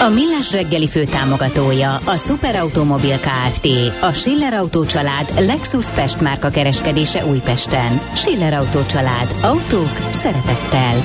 A 0.00 0.08
Millás 0.08 0.52
reggeli 0.52 0.88
fő 0.88 1.04
támogatója 1.04 1.94
a 1.94 2.16
Superautomobil 2.16 3.18
KFT, 3.18 3.66
a 4.00 4.12
Schiller 4.12 4.52
Auto 4.52 4.86
család 4.86 5.32
Lexus 5.38 5.86
Pest 5.86 6.20
márka 6.20 6.50
kereskedése 6.50 7.26
Újpesten. 7.26 8.00
Schiller 8.14 8.52
Auto 8.52 8.86
család. 8.86 9.34
Autók 9.42 9.96
szeretettel. 10.12 11.02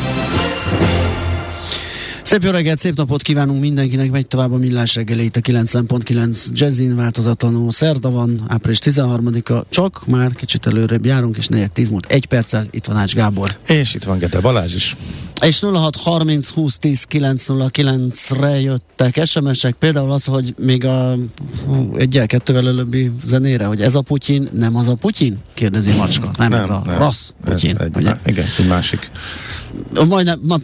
Szép 2.22 2.44
jó 2.44 2.52
reggelt, 2.52 2.78
szép 2.78 2.96
napot 2.96 3.22
kívánunk 3.22 3.60
mindenkinek, 3.60 4.12
megy 4.12 4.28
tovább 4.28 4.52
a 4.52 4.58
millás 4.58 4.96
reggeli 4.96 5.24
itt 5.24 5.36
a 5.36 5.40
9.9 5.40 6.48
Jazzin 6.52 6.96
változatlanul 6.96 7.72
szerda 7.72 8.10
van, 8.10 8.46
április 8.48 8.80
13-a, 8.84 9.66
csak 9.70 10.08
már 10.08 10.34
kicsit 10.34 10.66
előrébb 10.66 11.06
járunk, 11.06 11.38
és 11.38 11.48
4 11.48 11.72
10 11.72 11.90
múlt 11.90 12.06
egy 12.06 12.26
perccel, 12.26 12.68
itt 12.72 12.86
van 12.86 12.98
Ács 12.98 13.14
Gábor. 13.14 13.58
És 13.68 13.94
itt 13.94 14.04
van 14.04 14.18
Gede 14.18 14.40
Balázs 14.40 14.74
is. 14.74 14.96
És 15.42 15.60
06 15.60 15.96
30 15.96 16.50
20 16.50 16.78
10 16.78 17.04
909 17.04 18.30
re 18.30 18.60
jöttek 18.60 19.26
SMS-ek, 19.26 19.76
például 19.76 20.12
az, 20.12 20.26
hogy 20.26 20.54
még 20.58 20.86
a 20.86 21.16
egyel 21.98 22.28
kettővel 22.28 22.68
előbbi 22.68 23.12
zenére, 23.26 23.66
hogy 23.66 23.82
ez 23.82 23.96
a 23.96 24.02
Putyin, 24.02 24.50
nem 24.54 24.76
az 24.76 24.88
a 24.88 24.96
Putyin? 24.96 25.38
Kérdezi 25.54 25.92
Macska. 25.92 26.32
Nem, 26.38 26.50
nem 26.50 26.60
ez 26.60 26.70
a 26.70 26.82
nem. 26.86 26.98
rossz 26.98 27.32
Putyin. 27.44 27.78
Egy, 27.78 27.98
igen, 28.26 28.46
egy 28.58 28.68
másik. 28.68 29.12
Majdnem, 30.08 30.40
ma, 30.44 30.58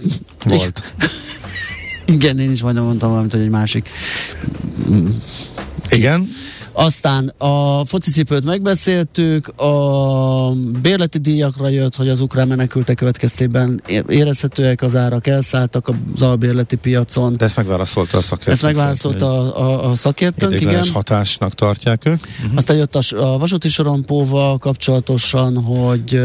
Volt. 0.44 0.83
Igen, 2.05 2.39
én 2.39 2.52
is 2.52 2.61
majdnem 2.61 2.83
mondtam 2.83 3.09
valamit, 3.09 3.31
hogy 3.31 3.42
egy 3.42 3.49
másik. 3.49 3.89
Igen. 5.89 6.30
Aztán 6.73 7.33
a 7.38 7.86
focicipőt 7.86 8.44
megbeszéltük, 8.44 9.47
a 9.47 10.52
bérleti 10.81 11.17
díjakra 11.17 11.67
jött, 11.67 11.95
hogy 11.95 12.09
az 12.09 12.22
ukrán 12.22 12.47
menekültek 12.47 12.95
következtében 12.95 13.81
érezhetőek 14.08 14.81
az 14.81 14.95
árak, 14.95 15.27
elszálltak 15.27 15.92
az 16.14 16.22
albérleti 16.22 16.75
piacon. 16.75 17.36
De 17.38 17.45
ezt 17.45 17.55
megválaszolta 17.55 18.17
a 18.17 18.22
szakértőnk. 18.22 18.53
Ezt 18.53 18.61
megválaszolta 18.61 19.55
a, 19.55 19.86
a, 19.86 19.92
a 19.92 19.95
szakértőnk, 19.95 20.61
igen. 20.61 20.86
hatásnak 20.94 21.53
tartják 21.53 22.05
ők. 22.05 22.19
Uh-huh. 22.44 22.58
Aztán 22.58 22.77
jött 22.77 22.95
a, 22.95 23.23
a 23.23 23.38
vasúti 23.38 23.69
sorompóval 23.69 24.58
kapcsolatosan, 24.58 25.58
hogy 25.58 26.22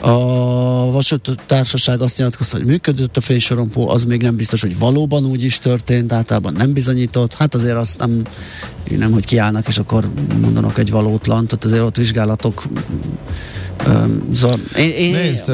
a 0.00 0.90
vasúti 0.90 1.30
társaság 1.46 2.00
azt 2.00 2.18
nyilatkozta, 2.18 2.56
hogy 2.56 2.66
működött 2.66 3.16
a 3.16 3.20
félsorompó, 3.20 3.88
az 3.88 4.04
még 4.04 4.22
nem 4.22 4.36
biztos, 4.36 4.60
hogy 4.60 4.78
valóban 4.78 5.24
úgy 5.24 5.42
is 5.42 5.58
történt, 5.58 6.12
általában 6.12 6.52
nem 6.52 6.72
bizonyított. 6.72 7.34
Hát 7.34 7.54
azért 7.54 7.76
azt 7.76 7.98
nem, 7.98 8.22
nem 8.98 9.12
hogy 9.12 9.24
kiállnak 9.24 9.65
és 9.66 9.78
akkor 9.78 10.08
mondanak 10.40 10.78
egy 10.78 10.90
valótlan, 10.90 11.46
tehát 11.46 11.64
azért 11.64 11.82
ott 11.82 11.96
vizsgálatok 11.96 12.62
Szóval 14.34 14.58
én, 14.76 14.90
én, 14.90 15.12
Nézd, 15.12 15.48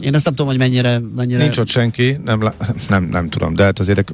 én 0.00 0.14
ezt 0.14 0.24
nem 0.24 0.34
tudom, 0.34 0.46
hogy 0.46 0.58
mennyire, 0.58 1.00
mennyire... 1.16 1.42
Nincs 1.42 1.58
ott 1.58 1.68
senki, 1.68 2.16
nem, 2.24 2.52
nem, 2.88 3.04
nem 3.04 3.28
tudom, 3.28 3.54
de 3.54 3.62
hát 3.62 3.78
azért 3.78 4.12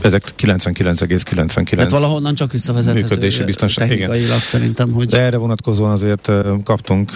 ezek 0.00 0.32
99,99 0.38 1.72
hát 1.76 1.90
valahonnan 1.90 2.34
csak 2.34 2.52
visszavezethető 2.52 3.00
működési 3.00 3.44
biztonság. 3.44 3.88
Technikailag 3.88 4.40
szerintem, 4.40 4.92
hogy... 4.92 5.08
De 5.08 5.20
erre 5.20 5.36
vonatkozóan 5.36 5.90
azért 5.90 6.30
kaptunk 6.64 7.12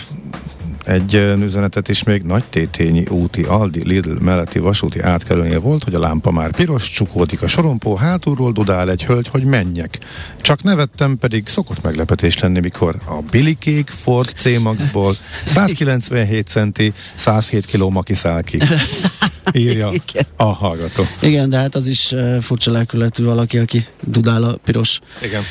egy 0.90 1.14
üzenetet 1.42 1.88
is 1.88 2.02
még 2.02 2.22
nagy 2.22 2.44
tétényi 2.50 3.06
úti 3.08 3.42
Aldi 3.42 3.88
Lidl 3.88 4.24
melletti 4.24 4.58
vasúti 4.58 5.00
átkelőnél 5.00 5.60
volt, 5.60 5.84
hogy 5.84 5.94
a 5.94 5.98
lámpa 5.98 6.30
már 6.30 6.50
piros, 6.50 6.90
csukódik 6.90 7.42
a 7.42 7.48
sorompó, 7.48 7.94
hátulról 7.94 8.52
dudál 8.52 8.90
egy 8.90 9.04
hölgy, 9.04 9.28
hogy 9.28 9.44
menjek. 9.44 9.98
Csak 10.40 10.62
nevettem, 10.62 11.16
pedig 11.16 11.48
szokott 11.48 11.82
meglepetés 11.82 12.38
lenni, 12.38 12.60
mikor 12.60 12.96
a 13.06 13.14
bilikék 13.30 13.88
Ford 13.88 14.28
C-Maxból 14.36 15.14
197 15.44 16.46
centi, 16.46 16.92
107 17.14 17.66
kiló 17.66 17.90
makiszál 17.90 18.42
ki. 18.42 18.58
Írja 19.52 19.90
Igen. 20.08 20.26
a 20.36 20.44
hallgató. 20.44 21.02
Igen, 21.20 21.50
de 21.50 21.56
hát 21.56 21.74
az 21.74 21.86
is 21.86 22.14
furcsa 22.40 22.70
lelkületű 22.70 23.24
valaki, 23.24 23.58
aki 23.58 23.86
dudál 24.06 24.42
a 24.42 24.58
piros 24.64 25.00
Igen. 25.22 25.42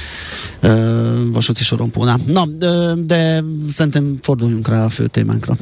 Vasúti 1.31 1.63
sorompónál. 1.63 2.19
Na, 2.25 2.45
de, 2.45 2.93
de 3.05 3.43
szerintem 3.71 4.19
forduljunk 4.21 4.67
rá 4.67 4.85
a 4.85 4.89
fő 4.89 5.07
témánkra. 5.07 5.57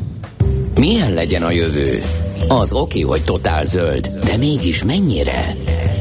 Milyen 0.79 1.13
legyen 1.13 1.43
a 1.43 1.51
jövő? 1.51 2.01
Az 2.47 2.71
oké, 2.71 2.99
hogy 3.01 3.21
totál 3.21 3.63
zöld, 3.63 4.07
de 4.07 4.37
mégis 4.37 4.83
mennyire? 4.83 5.55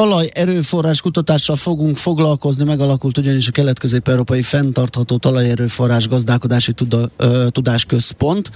talaj 0.00 0.28
erőforrás 0.32 1.00
kutatással 1.00 1.56
fogunk 1.56 1.96
foglalkozni, 1.96 2.64
megalakult 2.64 3.18
ugyanis 3.18 3.48
a 3.48 3.50
Kelet-Közép-Európai 3.50 4.42
Fenntartható 4.42 5.16
Talajerőforrás 5.16 6.08
Gazdálkodási 6.08 6.72
Tuda, 6.72 7.10
ö, 7.16 7.46
Tudásközpont. 7.50 8.50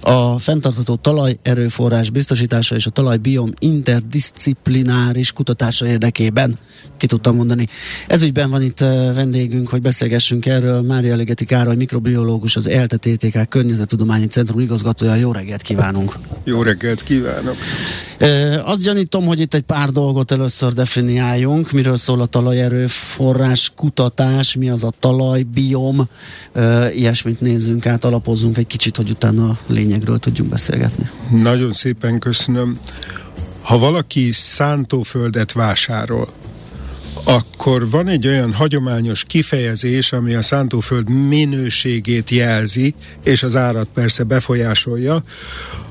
A 0.00 0.38
fenntartható 0.38 0.94
talajerőforrás 0.94 2.10
biztosítása 2.10 2.74
és 2.74 2.86
a 2.86 2.90
talajbiom 2.90 3.52
interdisziplináris 3.58 5.32
kutatása 5.32 5.86
érdekében, 5.86 6.58
ki 6.96 7.06
tudtam 7.06 7.36
mondani. 7.36 7.66
Ezügyben 8.06 8.50
van 8.50 8.62
itt 8.62 8.78
vendégünk, 9.14 9.68
hogy 9.68 9.80
beszélgessünk 9.80 10.46
erről. 10.46 10.82
Mária 10.82 11.14
Ligeti 11.14 11.44
Károly, 11.44 11.76
mikrobiológus, 11.76 12.56
az 12.56 12.68
ELTE 12.68 12.96
TTK 12.96 13.48
Környezettudományi 13.48 14.26
Centrum 14.26 14.60
igazgatója. 14.60 15.14
Jó 15.14 15.32
reggelt 15.32 15.62
kívánunk! 15.62 16.18
Jó 16.44 16.62
reggelt 16.62 17.02
kívánok! 17.02 17.56
Azt 18.64 18.82
gyanítom, 18.82 19.24
hogy 19.24 19.40
itt 19.40 19.54
egy 19.54 19.62
pár 19.62 19.90
dolgot 19.90 20.30
először 20.30 20.72
definiáljunk, 20.82 21.70
miről 21.70 21.96
szól 21.96 22.20
a 22.20 22.26
talajerőforrás 22.26 23.72
kutatás, 23.76 24.54
mi 24.54 24.70
az 24.70 24.84
a 24.84 24.92
talajbiom, 24.98 26.08
ilyesmit 26.94 27.40
nézzünk 27.40 27.86
át, 27.86 28.04
alapozzunk 28.04 28.56
egy 28.56 28.66
kicsit, 28.66 28.96
hogy 28.96 29.10
utána 29.10 29.48
a 29.48 29.58
lényegről 29.66 30.18
tudjunk 30.18 30.50
beszélgetni. 30.50 31.10
Nagyon 31.30 31.72
szépen 31.72 32.18
köszönöm. 32.18 32.78
Ha 33.60 33.78
valaki 33.78 34.32
szántóföldet 34.32 35.52
vásárol, 35.52 36.28
akkor 37.24 37.90
van 37.90 38.08
egy 38.08 38.26
olyan 38.26 38.52
hagyományos 38.52 39.24
kifejezés, 39.24 40.12
ami 40.12 40.34
a 40.34 40.42
szántóföld 40.42 41.08
minőségét 41.10 42.30
jelzi, 42.30 42.94
és 43.24 43.42
az 43.42 43.56
árat 43.56 43.88
persze 43.94 44.22
befolyásolja. 44.22 45.24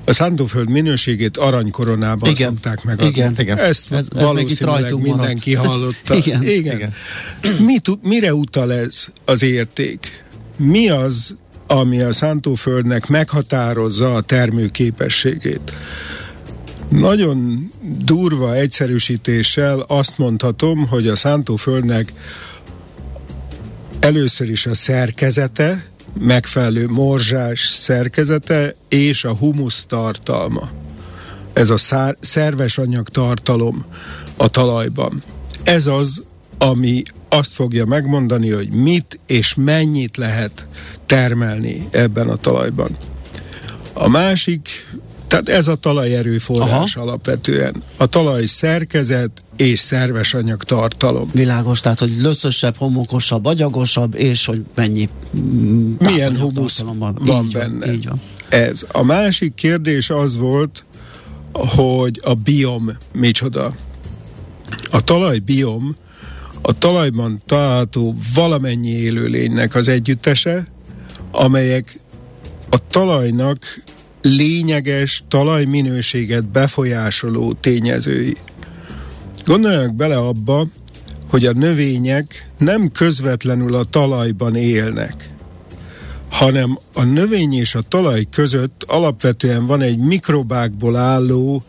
A 0.06 0.14
szántóföld 0.14 0.70
minőségét 0.70 1.38
aranykoronában 1.38 2.30
igen. 2.30 2.48
szokták 2.48 2.84
megadni. 2.84 3.08
Igen, 3.08 3.36
igen. 3.38 3.58
Ezt 3.58 3.92
ez, 3.92 4.08
ez 4.16 4.22
valószínűleg 4.22 5.02
mindenki 5.02 5.56
maradt. 5.56 5.70
hallotta. 5.70 6.16
igen. 6.26 6.44
igen. 6.44 6.76
igen. 6.76 6.94
Mi, 7.66 7.78
mire 8.02 8.34
utal 8.34 8.74
ez 8.74 9.06
az 9.26 9.44
érték? 9.44 10.24
Mi 10.58 10.90
az, 10.90 11.36
ami 11.68 12.02
a 12.02 12.14
szántóföldnek 12.14 13.08
meghatározza 13.08 14.16
a 14.16 14.22
termőképességét? 14.22 15.74
Nagyon 16.92 17.70
durva 17.82 18.56
egyszerűsítéssel 18.56 19.80
azt 19.80 20.18
mondhatom, 20.18 20.88
hogy 20.88 21.08
a 21.08 21.16
szántóföldnek 21.16 22.14
először 24.00 24.50
is 24.50 24.66
a 24.66 24.76
szerkezete, 24.76 25.86
megfelelő 26.20 26.88
morzsás 26.88 27.68
szerkezete 27.68 28.76
és 28.90 29.24
a 29.24 29.36
humusz 29.36 29.86
tartalma. 29.88 30.70
Ez 31.54 31.70
a 31.70 31.78
szár, 31.78 32.18
szerves 32.20 32.78
anyag 32.78 33.10
tartalom 33.10 33.86
a 34.38 34.48
talajban. 34.48 35.24
Ez 35.64 35.88
az, 35.88 36.24
ami 36.58 37.04
azt 37.30 37.54
fogja 37.54 37.86
megmondani, 37.86 38.50
hogy 38.50 38.70
mit 38.70 39.20
és 39.28 39.54
mennyit 39.56 40.18
lehet 40.18 40.68
termelni 41.06 41.88
ebben 41.92 42.30
a 42.30 42.36
talajban. 42.36 42.98
A 43.94 44.10
másik 44.10 44.88
tehát 45.32 45.50
ez 45.50 45.68
a 45.68 45.76
talajerőforrás 45.76 46.96
Aha. 46.96 47.08
alapvetően. 47.08 47.84
A 47.98 48.06
talaj 48.06 48.46
szerkezet 48.46 49.32
és 49.56 49.80
szerves 49.80 50.34
anyag 50.34 50.64
tartalom. 50.64 51.30
Világos, 51.34 51.80
tehát 51.80 52.00
hogy 52.00 52.18
löszösebb, 52.18 52.76
homokosabb, 52.76 53.46
agyagosabb, 53.46 54.16
és 54.16 54.46
hogy 54.46 54.66
mennyi 54.76 55.10
mm, 55.40 55.94
Milyen 56.00 56.40
humusz 56.40 56.80
van, 56.80 57.18
van 57.20 57.46
így 57.46 57.54
benne. 57.54 57.86
Van, 57.86 57.94
így 57.94 58.08
van. 58.08 58.22
Ez. 58.50 58.86
A 58.92 59.04
másik 59.04 59.54
kérdés 59.54 60.10
az 60.10 60.38
volt, 60.38 60.86
hogy 61.54 62.20
a 62.24 62.34
biom 62.34 62.92
micsoda. 63.14 63.76
A 64.92 65.02
talajbiom 65.02 65.96
a 66.62 66.78
talajban 66.78 67.42
található 67.46 68.16
valamennyi 68.36 68.90
élőlénynek 68.90 69.76
az 69.76 69.88
együttese, 69.88 70.68
amelyek 71.32 72.00
a 72.70 72.88
talajnak 72.88 73.58
lényeges 74.22 75.24
talajminőséget 75.28 76.50
befolyásoló 76.50 77.54
tényezői. 77.54 78.38
Gondoljanak 79.46 79.96
bele 79.96 80.18
abba, 80.18 80.68
hogy 81.30 81.46
a 81.46 81.52
növények 81.52 82.50
nem 82.58 82.92
közvetlenül 82.92 83.76
a 83.76 83.84
talajban 83.84 84.56
élnek, 84.56 85.30
hanem 86.30 86.80
a 86.94 87.04
növény 87.04 87.54
és 87.54 87.76
a 87.76 87.82
talaj 87.82 88.26
között 88.30 88.84
alapvetően 88.88 89.66
van 89.66 89.82
egy 89.82 89.98
mikrobákból 89.98 90.96
álló 90.96 91.64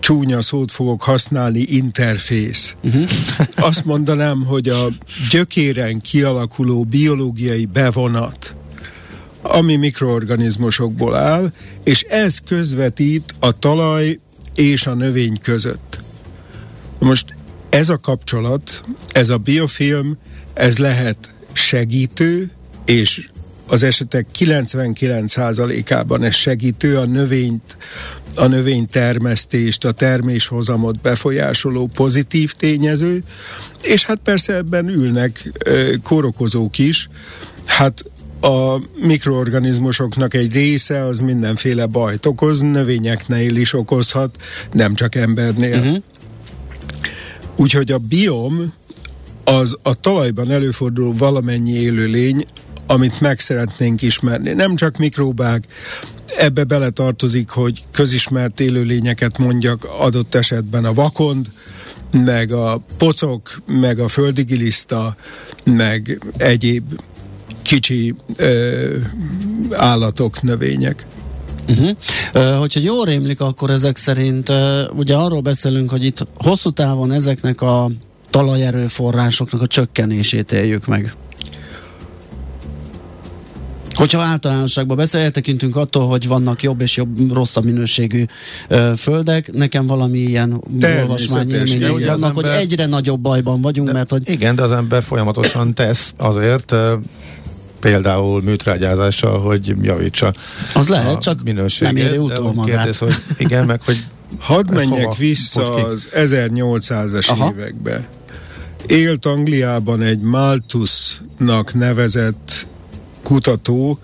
csúnya 0.00 0.42
szót 0.42 0.70
fogok 0.70 1.02
használni, 1.02 1.60
interfész. 1.60 2.76
Uh-huh. 2.82 3.10
Azt 3.54 3.84
mondanám, 3.84 4.44
hogy 4.44 4.68
a 4.68 4.88
gyökéren 5.30 6.00
kialakuló 6.00 6.84
biológiai 6.84 7.64
bevonat, 7.64 8.54
ami 9.42 9.76
mikroorganizmusokból 9.76 11.14
áll, 11.14 11.52
és 11.84 12.02
ez 12.02 12.38
közvetít 12.38 13.34
a 13.38 13.58
talaj 13.58 14.18
és 14.54 14.86
a 14.86 14.94
növény 14.94 15.38
között. 15.42 15.98
Most 16.98 17.34
ez 17.68 17.88
a 17.88 17.98
kapcsolat, 17.98 18.84
ez 19.12 19.28
a 19.28 19.36
biofilm, 19.36 20.18
ez 20.54 20.78
lehet 20.78 21.34
segítő, 21.52 22.50
és 22.84 23.28
az 23.66 23.82
esetek 23.82 24.26
99%-ában 24.38 26.22
ez 26.22 26.34
segítő 26.34 26.98
a 26.98 27.04
növényt, 27.04 27.76
a 28.34 28.46
növénytermesztést, 28.46 29.84
a 29.84 29.92
terméshozamot 29.92 31.00
befolyásoló 31.00 31.86
pozitív 31.86 32.52
tényező, 32.52 33.22
és 33.82 34.04
hát 34.04 34.18
persze 34.24 34.54
ebben 34.54 34.88
ülnek 34.88 35.52
korokozók 36.02 36.78
is. 36.78 37.08
Hát 37.64 38.04
a 38.40 38.80
mikroorganizmusoknak 38.94 40.34
egy 40.34 40.52
része 40.52 41.04
az 41.04 41.20
mindenféle 41.20 41.86
bajt 41.86 42.26
okoz, 42.26 42.60
növényeknél 42.60 43.56
is 43.56 43.72
okozhat, 43.72 44.36
nem 44.72 44.94
csak 44.94 45.14
embernél. 45.14 45.78
Uh-huh. 45.78 46.02
Úgyhogy 47.56 47.92
a 47.92 47.98
biom 47.98 48.72
az 49.44 49.76
a 49.82 49.94
talajban 49.94 50.50
előforduló 50.50 51.12
valamennyi 51.12 51.72
élőlény, 51.72 52.46
amit 52.86 53.20
meg 53.20 53.40
szeretnénk 53.40 54.02
ismerni. 54.02 54.52
Nem 54.52 54.76
csak 54.76 54.96
mikróbák, 54.96 55.64
ebbe 56.36 56.64
beletartozik, 56.64 57.48
hogy 57.48 57.84
közismert 57.92 58.60
élőlényeket 58.60 59.38
mondjak 59.38 59.86
adott 59.98 60.34
esetben 60.34 60.84
a 60.84 60.94
vakond, 60.94 61.46
meg 62.10 62.52
a 62.52 62.82
pocok, 62.98 63.62
meg 63.66 63.98
a 63.98 64.08
földigiliszta, 64.08 65.16
meg 65.64 66.18
egyéb 66.36 66.84
kicsi 67.70 68.14
ö, 68.36 68.96
állatok, 69.70 70.42
növények. 70.42 71.06
Uh-huh. 71.68 71.90
Uh, 72.34 72.58
hogyha 72.58 72.80
jól 72.80 73.04
rémlik, 73.04 73.40
akkor 73.40 73.70
ezek 73.70 73.96
szerint 73.96 74.48
uh, 74.48 74.56
ugye 74.96 75.14
arról 75.14 75.40
beszélünk, 75.40 75.90
hogy 75.90 76.04
itt 76.04 76.26
hosszú 76.36 76.70
távon 76.70 77.12
ezeknek 77.12 77.60
a 77.60 77.90
talajerőforrásoknak 78.30 79.62
a 79.62 79.66
csökkenését 79.66 80.52
éljük 80.52 80.86
meg. 80.86 81.14
Hogyha 83.92 84.20
általánosságban 84.20 84.96
beszél, 84.96 85.30
tekintünk 85.30 85.76
attól, 85.76 86.08
hogy 86.08 86.28
vannak 86.28 86.62
jobb 86.62 86.80
és 86.80 86.96
jobb, 86.96 87.32
rosszabb 87.32 87.64
minőségű 87.64 88.24
ö, 88.68 88.92
földek, 88.96 89.52
nekem 89.52 89.86
valami 89.86 90.18
ilyen 90.18 90.62
olvasmány 90.82 91.50
élménye, 91.50 91.88
hogy 91.88 92.02
annak, 92.02 92.28
ember... 92.28 92.44
hogy 92.44 92.62
egyre 92.62 92.86
nagyobb 92.86 93.20
bajban 93.20 93.60
vagyunk, 93.60 93.86
de, 93.86 93.92
mert 93.92 94.10
hogy... 94.10 94.28
Igen, 94.28 94.54
de 94.54 94.62
az 94.62 94.72
ember 94.72 95.02
folyamatosan 95.02 95.74
tesz 95.74 96.12
azért, 96.16 96.74
például 97.80 98.42
műtrágyázással, 98.42 99.40
hogy 99.40 99.74
javítsa 99.82 100.32
Az 100.74 100.88
lehet, 100.88 101.20
csak 101.20 101.42
minőséget, 101.42 101.92
nem 101.92 102.02
éri 102.02 102.16
utol 102.16 102.52
magát. 102.52 102.76
Kérdez, 102.76 102.98
hogy 102.98 103.14
igen, 103.38 103.66
meg 103.66 103.82
hogy 103.82 104.04
Hadd 104.38 104.72
menjek 104.72 105.04
hova, 105.04 105.14
vissza 105.18 105.74
az 105.74 106.08
1800-as 106.14 107.50
évekbe. 107.50 108.08
Élt 108.86 109.26
Angliában 109.26 110.02
egy 110.02 110.20
Malthusnak 110.20 111.74
nevezett 111.74 112.66
kutató, 113.22 113.98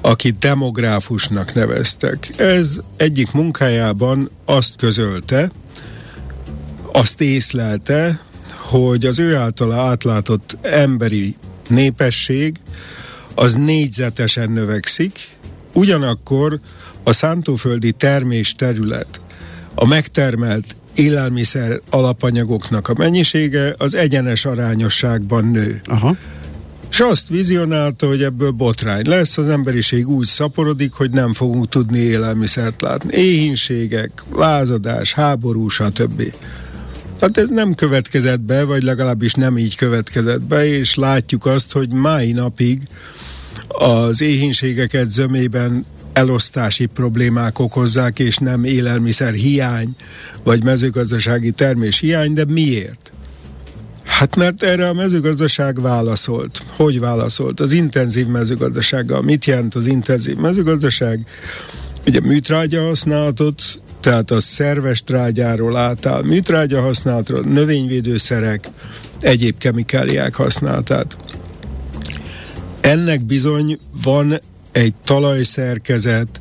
aki 0.00 0.30
demográfusnak 0.38 1.54
neveztek. 1.54 2.28
Ez 2.36 2.80
egyik 2.96 3.32
munkájában 3.32 4.30
azt 4.44 4.76
közölte, 4.76 5.50
azt 6.92 7.20
észlelte, 7.20 8.20
hogy 8.56 9.04
az 9.04 9.18
ő 9.18 9.36
általa 9.36 9.74
átlátott 9.74 10.56
emberi 10.62 11.36
népesség 11.68 12.56
az 13.34 13.54
négyzetesen 13.54 14.50
növekszik, 14.50 15.36
ugyanakkor 15.72 16.60
a 17.02 17.12
szántóföldi 17.12 17.92
termés 17.92 18.54
terület, 18.54 19.20
a 19.74 19.86
megtermelt 19.86 20.76
élelmiszer 20.94 21.80
alapanyagoknak 21.90 22.88
a 22.88 22.94
mennyisége 22.96 23.74
az 23.78 23.94
egyenes 23.94 24.44
arányosságban 24.44 25.44
nő. 25.44 25.80
Aha. 25.84 26.16
És 26.90 27.00
azt 27.00 27.28
vizionálta, 27.28 28.06
hogy 28.06 28.22
ebből 28.22 28.50
botrány 28.50 29.08
lesz, 29.08 29.38
az 29.38 29.48
emberiség 29.48 30.08
úgy 30.08 30.26
szaporodik, 30.26 30.92
hogy 30.92 31.10
nem 31.10 31.32
fogunk 31.32 31.68
tudni 31.68 31.98
élelmiszert 31.98 32.80
látni. 32.80 33.16
Éhínségek, 33.16 34.22
lázadás, 34.36 35.12
háború, 35.12 35.68
stb. 35.68 36.22
Hát 37.20 37.38
ez 37.38 37.48
nem 37.48 37.74
következett 37.74 38.40
be, 38.40 38.64
vagy 38.64 38.82
legalábbis 38.82 39.34
nem 39.34 39.58
így 39.58 39.76
következett 39.76 40.42
be, 40.42 40.66
és 40.66 40.94
látjuk 40.94 41.46
azt, 41.46 41.72
hogy 41.72 41.88
mai 41.88 42.32
napig 42.32 42.82
az 43.68 44.20
éhínségeket 44.20 45.12
zömében 45.12 45.86
elosztási 46.12 46.86
problémák 46.86 47.58
okozzák, 47.58 48.18
és 48.18 48.36
nem 48.36 48.64
élelmiszer 48.64 49.32
hiány, 49.32 49.88
vagy 50.42 50.64
mezőgazdasági 50.64 51.50
termés 51.50 51.98
hiány, 51.98 52.32
de 52.32 52.44
miért? 52.44 53.12
Hát 54.04 54.36
mert 54.36 54.62
erre 54.62 54.88
a 54.88 54.92
mezőgazdaság 54.92 55.80
válaszolt. 55.80 56.64
Hogy 56.76 57.00
válaszolt? 57.00 57.60
Az 57.60 57.72
intenzív 57.72 58.26
mezőgazdasággal. 58.26 59.22
Mit 59.22 59.44
jelent 59.44 59.74
az 59.74 59.86
intenzív 59.86 60.36
mezőgazdaság? 60.36 61.26
Ugye 62.06 62.20
műtrágya 62.20 62.82
használatot, 62.82 63.62
tehát 64.00 64.30
a 64.30 64.40
szerves 64.40 65.02
trágyáról 65.02 65.76
átáll 65.76 66.22
műtrágya 66.22 66.80
használatról, 66.80 67.40
növényvédőszerek, 67.40 68.68
egyéb 69.20 69.58
kemikáliák 69.58 70.34
használatát. 70.34 71.16
Ennek 72.80 73.24
bizony 73.24 73.78
van 74.02 74.40
egy 74.72 74.94
talajszerkezet 75.04 76.40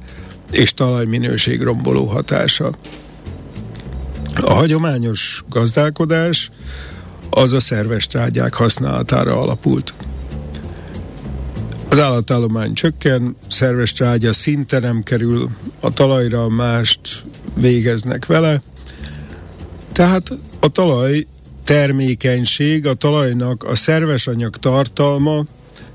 és 0.51 0.73
talajminőség 0.73 1.61
romboló 1.61 2.05
hatása. 2.05 2.71
A 4.35 4.53
hagyományos 4.53 5.43
gazdálkodás 5.49 6.51
az 7.29 7.53
a 7.53 7.59
szerves 7.59 8.07
trágyák 8.07 8.53
használatára 8.53 9.41
alapult. 9.41 9.93
Az 11.89 11.99
állatállomány 11.99 12.73
csökken, 12.73 13.35
szerves 13.47 13.91
trágya 13.91 14.33
szinte 14.33 14.79
nem 14.79 15.03
kerül 15.03 15.49
a 15.79 15.93
talajra, 15.93 16.49
mást 16.49 17.23
végeznek 17.53 18.25
vele. 18.25 18.61
Tehát 19.91 20.29
a 20.59 20.67
talaj 20.67 21.25
termékenység, 21.63 22.87
a 22.87 22.93
talajnak 22.93 23.63
a 23.63 23.75
szerves 23.75 24.27
anyag 24.27 24.57
tartalma 24.57 25.45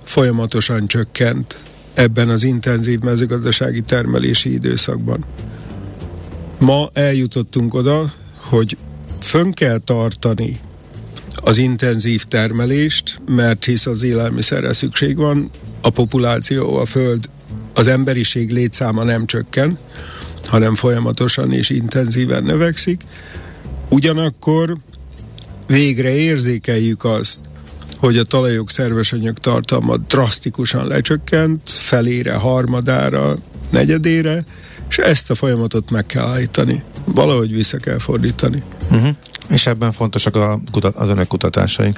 folyamatosan 0.04 0.86
csökkent 0.86 1.58
ebben 1.94 2.28
az 2.28 2.44
intenzív 2.44 3.00
mezőgazdasági 3.00 3.80
termelési 3.80 4.52
időszakban. 4.52 5.24
Ma 6.58 6.88
eljutottunk 6.92 7.74
oda, 7.74 8.12
hogy 8.36 8.76
fönn 9.20 9.50
kell 9.50 9.78
tartani 9.78 10.60
az 11.34 11.58
intenzív 11.58 12.24
termelést, 12.24 13.20
mert 13.26 13.64
hisz 13.64 13.86
az 13.86 14.02
élelmiszerre 14.02 14.72
szükség 14.72 15.16
van, 15.16 15.50
a 15.80 15.90
populáció, 15.90 16.76
a 16.76 16.84
föld, 16.84 17.28
az 17.74 17.86
emberiség 17.86 18.50
létszáma 18.50 19.04
nem 19.04 19.26
csökken, 19.26 19.78
hanem 20.46 20.74
folyamatosan 20.74 21.52
és 21.52 21.70
intenzíven 21.70 22.42
növekszik. 22.42 23.02
Ugyanakkor 23.88 24.76
végre 25.66 26.14
érzékeljük 26.14 27.04
azt, 27.04 27.40
hogy 27.98 28.18
a 28.18 28.22
talajok 28.22 28.70
szerves 28.70 29.12
anyag 29.12 29.38
tartalma 29.38 29.96
drasztikusan 29.96 30.86
lecsökkent, 30.86 31.70
felére, 31.70 32.34
harmadára, 32.34 33.38
negyedére, 33.70 34.44
és 34.88 34.98
ezt 34.98 35.30
a 35.30 35.34
folyamatot 35.34 35.90
meg 35.90 36.06
kell 36.06 36.24
állítani. 36.24 36.82
Valahogy 37.04 37.52
vissza 37.52 37.76
kell 37.76 37.98
fordítani. 37.98 38.62
Uh-huh. 38.90 39.08
És 39.48 39.66
ebben 39.66 39.92
fontosak 39.92 40.36
a, 40.36 40.60
az 40.94 41.08
önök 41.08 41.26
kutatásai? 41.26 41.92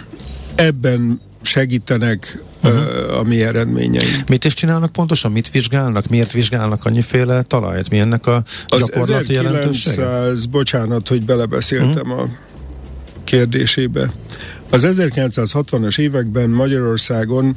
Ebben 0.54 1.20
segítenek 1.46 2.42
uh-huh. 2.62 3.18
a 3.18 3.22
mi 3.22 3.42
eredményeink. 3.42 4.28
Mit 4.28 4.44
is 4.44 4.54
csinálnak 4.54 4.92
pontosan? 4.92 5.32
Mit 5.32 5.50
vizsgálnak? 5.50 6.06
Miért 6.06 6.32
vizsgálnak 6.32 6.84
annyiféle 6.84 7.42
talajt? 7.42 7.90
Mi 7.90 7.98
ennek 7.98 8.26
a 8.26 8.42
az 8.66 8.78
gyakorlati 8.78 9.32
jelentősége? 9.32 10.32
bocsánat, 10.50 11.08
hogy 11.08 11.24
belebeszéltem 11.24 12.10
uh-huh. 12.10 12.20
a 12.20 12.28
kérdésébe. 13.24 14.10
Az 14.70 14.86
1960-as 14.86 15.98
években 15.98 16.50
Magyarországon 16.50 17.56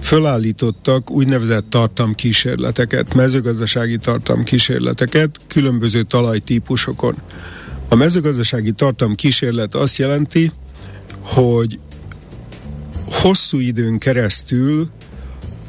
fölállítottak 0.00 1.10
úgynevezett 1.10 1.70
tartamkísérleteket, 1.70 3.14
mezőgazdasági 3.14 3.96
tartamkísérleteket 3.96 5.40
különböző 5.46 6.02
talajtípusokon. 6.02 7.14
A 7.88 7.94
mezőgazdasági 7.94 8.72
tartamkísérlet 8.72 9.74
azt 9.74 9.96
jelenti, 9.96 10.52
hogy 11.20 11.78
hosszú 13.12 13.58
időn 13.58 13.98
keresztül 13.98 14.90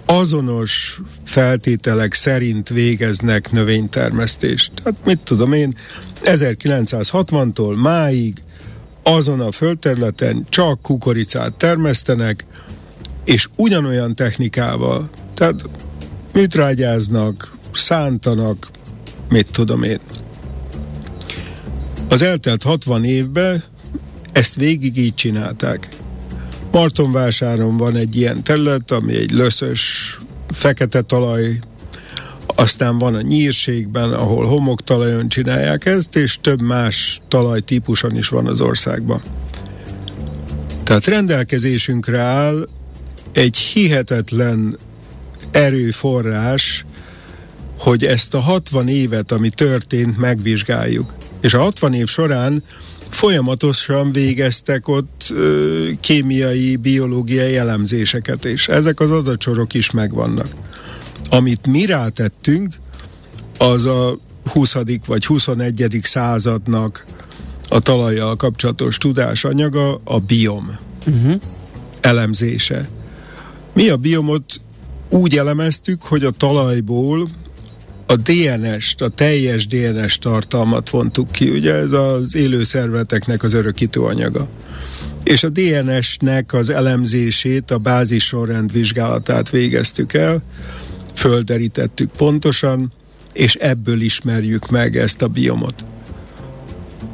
azonos 0.06 1.02
feltételek 1.24 2.14
szerint 2.14 2.70
végeznek 2.70 3.52
növénytermesztést. 3.52 4.72
Tehát 4.84 5.06
mit 5.06 5.20
tudom 5.20 5.54
én, 5.54 5.76
1960-tól 6.22 7.82
máig 7.82 8.34
azon 9.04 9.40
a 9.40 9.52
földterületen 9.52 10.46
csak 10.50 10.82
kukoricát 10.82 11.54
termesztenek, 11.54 12.46
és 13.26 13.48
ugyanolyan 13.56 14.16
technikával, 14.16 15.10
tehát 15.34 15.70
műtrágyáznak, 16.34 17.58
szántanak, 17.74 18.70
mit 19.30 19.52
tudom 19.52 19.84
én. 19.84 20.00
Az 22.10 22.22
eltelt 22.22 22.64
60 22.64 23.04
évben 23.04 23.64
ezt 24.32 24.56
végig 24.56 24.98
így 24.98 25.16
csinálták. 25.16 25.88
Martonvásáron 26.74 27.78
van 27.78 27.96
egy 27.96 28.16
ilyen 28.16 28.44
terület, 28.44 28.92
ami 28.92 29.16
egy 29.16 29.32
löszös, 29.32 30.18
fekete 30.50 31.02
talaj, 31.02 31.60
aztán 32.46 32.98
van 32.98 33.16
a 33.16 33.22
nyírségben, 33.22 34.14
ahol 34.14 34.46
homoktalajon 34.46 35.30
csinálják 35.30 35.86
ezt, 35.86 36.16
és 36.16 36.38
több 36.42 36.62
más 36.62 37.22
talajtípuson 37.28 38.18
is 38.18 38.28
van 38.28 38.48
az 38.48 38.62
országban. 38.62 39.22
Tehát 40.84 41.06
rendelkezésünkre 41.06 42.20
áll 42.20 42.68
egy 43.32 43.58
hihetetlen 43.58 44.78
erőforrás, 45.52 46.86
hogy 47.78 48.06
ezt 48.06 48.34
a 48.34 48.40
60 48.40 48.88
évet, 48.88 49.32
ami 49.32 49.50
történt, 49.50 50.18
megvizsgáljuk. 50.18 51.14
És 51.42 51.54
a 51.54 51.60
60 51.60 51.94
év 51.94 52.08
során 52.08 52.64
folyamatosan 53.14 54.12
végeztek 54.12 54.88
ott 54.88 55.28
ö, 55.30 55.90
kémiai, 56.00 56.76
biológiai 56.76 57.56
elemzéseket, 57.58 58.46
és 58.46 58.68
ezek 58.68 59.00
az 59.00 59.12
adatsorok 59.12 59.74
is 59.74 59.92
megvannak. 59.92 60.48
Amit 61.30 61.66
mi 61.68 61.86
rátettünk, 61.86 62.74
az 63.58 63.86
a 63.86 64.18
20. 64.52 64.76
vagy 65.06 65.26
21. 65.26 66.00
századnak 66.02 67.06
a 67.68 67.80
talajjal 67.80 68.36
kapcsolatos 68.36 68.98
tudásanyaga, 68.98 70.02
a 70.04 70.20
biom 70.20 70.78
uh-huh. 71.08 71.34
elemzése. 72.02 72.90
Mi 73.74 73.90
a 73.90 73.98
biomot 73.98 74.62
úgy 75.10 75.38
elemeztük, 75.38 76.02
hogy 76.02 76.24
a 76.24 76.32
talajból 76.32 77.30
a 78.06 78.16
DNS-t, 78.16 79.02
a 79.02 79.10
teljes 79.10 79.68
DNS 79.68 80.18
tartalmat 80.18 80.90
vontuk 80.90 81.32
ki, 81.32 81.50
ugye 81.50 81.74
ez 81.74 81.92
az 81.92 82.36
élő 82.36 82.64
szerveteknek 82.64 83.44
az 83.44 83.54
örökítő 83.54 84.02
anyaga. 84.02 84.48
És 85.24 85.44
a 85.44 85.50
DNS-nek 85.50 86.54
az 86.54 86.70
elemzését, 86.70 87.72
a 87.72 87.78
bázis 87.78 88.26
sorrend 88.26 88.72
vizsgálatát 88.72 89.50
végeztük 89.50 90.14
el, 90.14 90.44
földerítettük 91.16 92.12
pontosan, 92.12 92.92
és 93.34 93.56
ebből 93.56 94.02
ismerjük 94.02 94.70
meg 94.70 94.98
ezt 94.98 95.22
a 95.22 95.28
biomot. 95.28 95.86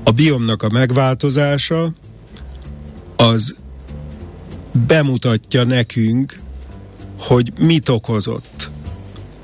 A 0.03 0.11
biomnak 0.11 0.63
a 0.63 0.69
megváltozása 0.69 1.93
az 3.15 3.55
bemutatja 4.87 5.63
nekünk, 5.63 6.35
hogy 7.17 7.51
mit 7.59 7.89
okozott 7.89 8.69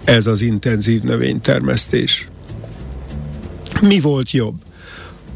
ez 0.06 0.26
az 0.26 0.42
intenzív 0.42 1.02
növénytermesztés. 1.02 2.28
Mi 3.82 4.00
volt 4.00 4.32
jobb? 4.32 4.56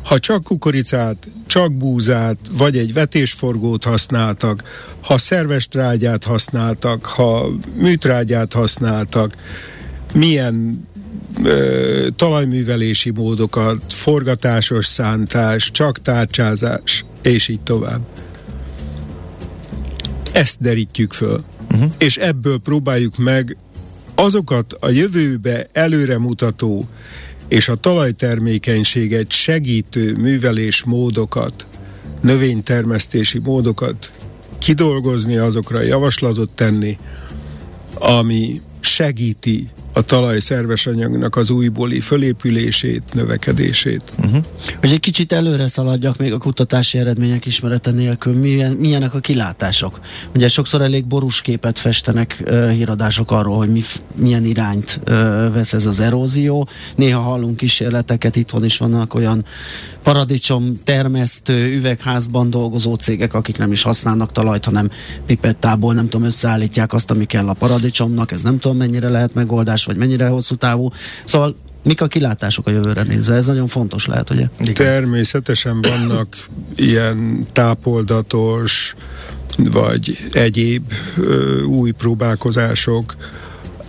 Ha 0.04 0.20
csak 0.20 0.44
kukoricát, 0.44 1.28
csak 1.48 1.74
búzát, 1.74 2.38
vagy 2.58 2.78
egy 2.78 2.94
vetésforgót 2.94 3.84
használtak, 3.84 4.64
ha 5.02 5.18
szerves 5.18 5.68
trágyát 5.68 6.24
használtak, 6.24 7.06
ha 7.06 7.50
műtrágyát 7.74 8.54
használtak, 8.54 9.36
milyen 10.14 10.88
ö, 11.44 12.08
talajművelési 12.16 13.10
módokat, 13.10 13.94
forgatásos 13.94 14.86
szántás, 14.86 15.72
csak 15.72 16.02
tárcsázás, 16.02 17.06
és 17.22 17.48
így 17.48 17.62
tovább. 17.62 18.02
Ezt 20.32 20.58
derítjük 20.60 21.14
föl. 21.14 21.44
Uh-huh. 21.72 21.92
És 21.98 22.18
ebből 22.18 22.58
próbáljuk 22.58 23.18
meg 23.18 23.58
azokat 24.20 24.74
a 24.80 24.90
jövőbe 24.90 25.70
előremutató 25.72 26.88
és 27.48 27.70
a 27.70 27.76
talajtermékenységet 27.76 29.32
segítő 29.32 30.16
művelés 30.16 30.84
módokat, 30.84 31.68
növénytermesztési 32.22 33.40
módokat 33.40 34.12
kidolgozni, 34.58 35.38
azokra 35.38 35.82
javaslatot 35.82 36.50
tenni, 36.50 36.98
ami 37.94 38.62
segíti 38.80 39.70
a 40.00 40.03
talaj 40.03 40.39
szerves 40.39 40.86
anyagnak 40.86 41.36
az 41.36 41.50
újbóli 41.50 42.00
fölépülését, 42.00 43.03
növekedését. 43.13 44.03
Uh-huh. 44.24 44.44
Hogy 44.79 44.91
egy 44.91 45.00
kicsit 45.00 45.34
előre 45.34 45.68
szaladjak 45.68 46.18
még 46.18 46.34
a 46.34 46.38
kutatási 46.38 46.98
eredmények 46.98 47.46
ismerete 47.46 47.91
nélkül, 47.91 48.34
milyen, 48.34 48.72
milyenek 48.72 49.13
a 49.13 49.20
kilátások? 49.20 50.00
Ugye 50.36 50.48
sokszor 50.48 50.82
elég 50.82 51.06
borús 51.06 51.41
képet 51.41 51.79
festenek 51.79 52.44
uh, 52.46 52.72
híradások 52.72 53.32
arról, 53.32 53.58
hogy 53.58 53.72
mi, 53.72 53.82
milyen 54.15 54.46
irányt 54.46 55.00
uh, 55.08 55.13
vesz 55.53 55.74
ez 55.74 55.86
az 55.86 56.00
erózió. 56.00 56.68
Néha 56.96 57.22
hallunk 57.22 57.58
kísérleteket, 57.58 58.36
itthon 58.36 58.63
is 58.65 58.77
vannak 58.77 59.13
olyan 59.13 59.46
paradicsom 60.03 60.79
termesztő, 60.84 61.75
üvegházban 61.75 62.50
dolgozó 62.50 62.96
cégek, 62.96 63.34
akik 63.34 63.58
nem 63.58 63.72
is 63.72 63.82
használnak 63.82 64.32
talajt, 64.32 64.65
hanem 64.65 64.89
pipettából, 65.25 65.94
nem 65.94 66.10
tudom, 66.10 66.27
összeállítják 66.27 66.94
azt, 66.94 67.12
ami 67.12 67.25
kell 67.25 67.48
a 67.48 67.53
paradicsomnak, 67.53 68.32
ez 68.32 68.41
nem 68.41 68.60
tudom 68.60 68.77
mennyire 68.77 69.10
lehet 69.10 69.34
megoldás, 69.34 69.86
vagy 69.89 69.98
mennyire 69.98 70.27
hosszú 70.27 70.55
távú. 70.55 70.91
Szóval 71.25 71.55
mik 71.84 72.01
a 72.01 72.08
kilátások 72.08 72.67
a 72.67 72.72
jövőre 72.72 73.03
nézve? 73.03 73.36
Ez 73.36 73.46
nagyon 73.46 73.67
fontos 73.67 74.05
lehet, 74.05 74.29
ugye? 74.29 74.48
Természetesen 74.74 75.81
vannak 75.81 76.27
ilyen 76.75 77.48
tápoldatos, 77.53 78.96
vagy 79.58 80.17
egyéb 80.31 80.93
ö, 81.17 81.62
új 81.63 81.91
próbálkozások, 81.91 83.15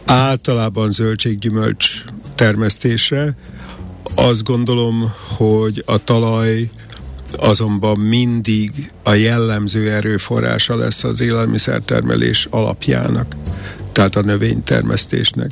általában 0.04 0.90
zöldséggyümölcs 0.90 2.04
termesztésre, 2.35 3.37
azt 4.14 4.42
gondolom, 4.42 5.12
hogy 5.37 5.83
a 5.87 6.04
talaj 6.04 6.71
azonban 7.37 7.99
mindig 7.99 8.92
a 9.02 9.12
jellemző 9.12 9.90
erőforrása 9.90 10.76
lesz 10.76 11.04
az 11.04 11.21
élelmiszertermelés 11.21 12.47
alapjának, 12.50 13.37
tehát 13.92 14.16
a 14.16 14.23
növénytermesztésnek. 14.23 15.50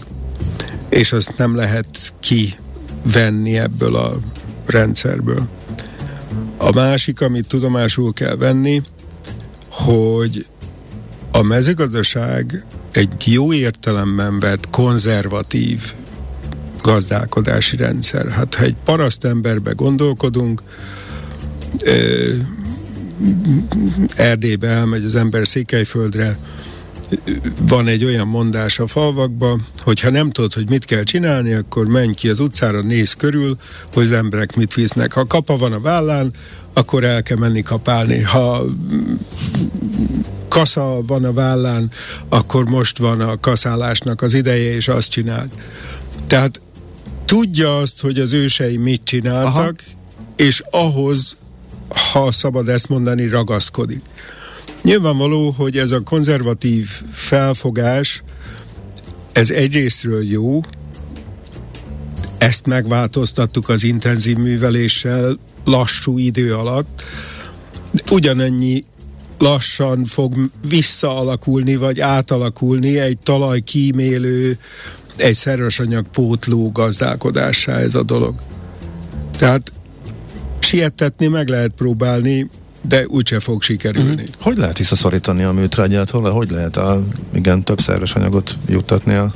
És 0.89 1.13
azt 1.13 1.33
nem 1.37 1.55
lehet 1.55 2.15
kivenni 2.21 3.59
ebből 3.59 3.97
a 3.97 4.19
rendszerből. 4.67 5.49
A 6.57 6.73
másik, 6.73 7.21
amit 7.21 7.49
tudomásul 7.49 8.13
kell 8.13 8.37
venni, 8.37 8.83
hogy 9.71 10.47
a 11.31 11.43
mezőgazdaság 11.43 12.65
egy 12.93 13.33
jó 13.33 13.53
értelemben 13.53 14.39
vett 14.39 14.71
konzervatív 14.71 15.93
gazdálkodási 16.83 17.77
rendszer. 17.77 18.31
Hát 18.31 18.55
ha 18.55 18.65
egy 18.65 18.77
parasztemberbe 18.85 19.73
gondolkodunk, 19.73 20.63
Erdélybe 24.15 24.69
elmegy 24.69 25.05
az 25.05 25.15
ember 25.15 25.47
Székelyföldre, 25.47 26.39
van 27.61 27.87
egy 27.87 28.05
olyan 28.05 28.27
mondás 28.27 28.79
a 28.79 28.87
falvakban, 28.87 29.67
hogy 29.83 30.01
ha 30.01 30.11
nem 30.11 30.31
tudod, 30.31 30.53
hogy 30.53 30.69
mit 30.69 30.85
kell 30.85 31.03
csinálni, 31.03 31.53
akkor 31.53 31.87
menj 31.87 32.15
ki 32.15 32.29
az 32.29 32.39
utcára, 32.39 32.81
néz 32.81 33.13
körül, 33.13 33.57
hogy 33.93 34.05
az 34.05 34.13
emberek 34.13 34.57
mit 34.57 34.75
visznek. 34.75 35.13
Ha 35.13 35.27
kapa 35.27 35.57
van 35.57 35.73
a 35.73 35.81
vállán, 35.81 36.33
akkor 36.73 37.05
el 37.05 37.23
kell 37.23 37.37
menni 37.37 37.63
kapálni. 37.63 38.21
Ha 38.21 38.65
kasza 40.49 41.01
van 41.07 41.25
a 41.25 41.33
vállán, 41.33 41.91
akkor 42.29 42.65
most 42.65 42.99
van 42.99 43.21
a 43.21 43.41
kaszálásnak 43.41 44.23
az 44.23 44.35
ideje, 44.35 44.75
és 44.75 44.89
azt 44.89 45.11
csinál. 45.11 45.49
Tehát 46.27 46.61
tudja 47.25 47.79
azt, 47.79 48.01
hogy 48.01 48.19
az 48.19 48.33
ősei 48.33 48.77
mit 48.77 49.05
csináltak, 49.05 49.55
Aha. 49.57 49.73
és 50.37 50.63
ahhoz 50.71 51.37
ha 52.13 52.33
szabad 52.33 52.69
ezt 52.69 52.89
mondani, 52.89 53.29
ragaszkodik. 53.29 54.03
Nyilvánvaló, 54.89 55.51
hogy 55.51 55.77
ez 55.77 55.91
a 55.91 56.01
konzervatív 56.01 56.89
felfogás, 57.11 58.23
ez 59.33 59.51
egyrésztről 59.51 60.25
jó, 60.25 60.61
ezt 62.39 62.67
megváltoztattuk 62.67 63.69
az 63.69 63.85
intenzív 63.85 64.37
műveléssel 64.37 65.39
lassú 65.65 66.19
idő 66.19 66.55
alatt, 66.55 67.03
ugyanannyi 68.11 68.85
lassan 69.39 70.05
fog 70.05 70.51
visszaalakulni, 70.69 71.77
vagy 71.77 72.01
átalakulni 72.01 72.99
egy 72.99 73.19
talaj 73.19 73.61
kímélő, 73.61 74.59
egy 75.17 75.35
szervesanyag 75.35 76.07
pótló 76.07 76.73
gazdálkodásá 76.73 77.79
ez 77.79 77.95
a 77.95 78.03
dolog. 78.03 78.35
Tehát 79.39 79.73
sietetni 80.59 81.27
meg 81.27 81.49
lehet 81.49 81.73
próbálni, 81.77 82.49
de 82.83 83.07
úgyse 83.07 83.41
fog 83.41 83.63
sikerülni. 83.63 84.23
Uh-huh. 84.23 84.41
Hogy 84.41 84.57
lehet 84.57 84.79
visszaszorítani 84.79 85.43
a 85.43 85.53
műtrágyát? 85.53 86.11
Hogy 86.11 86.51
lehet 86.51 86.77
a, 86.77 87.03
igen, 87.33 87.63
több 87.63 87.81
szerves 87.81 88.15
anyagot 88.15 88.59
juttatni 88.69 89.15
a 89.15 89.33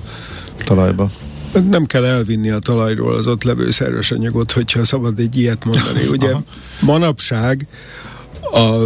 talajba? 0.64 1.10
Nem 1.68 1.84
kell 1.84 2.04
elvinni 2.04 2.50
a 2.50 2.58
talajról 2.58 3.14
az 3.14 3.26
ott 3.26 3.42
levő 3.42 3.70
szerves 3.70 4.10
anyagot, 4.10 4.52
hogyha 4.52 4.84
szabad 4.84 5.18
egy 5.18 5.38
ilyet 5.38 5.64
mondani. 5.64 6.06
Ugye 6.16 6.32
manapság 6.80 7.66
a 8.52 8.84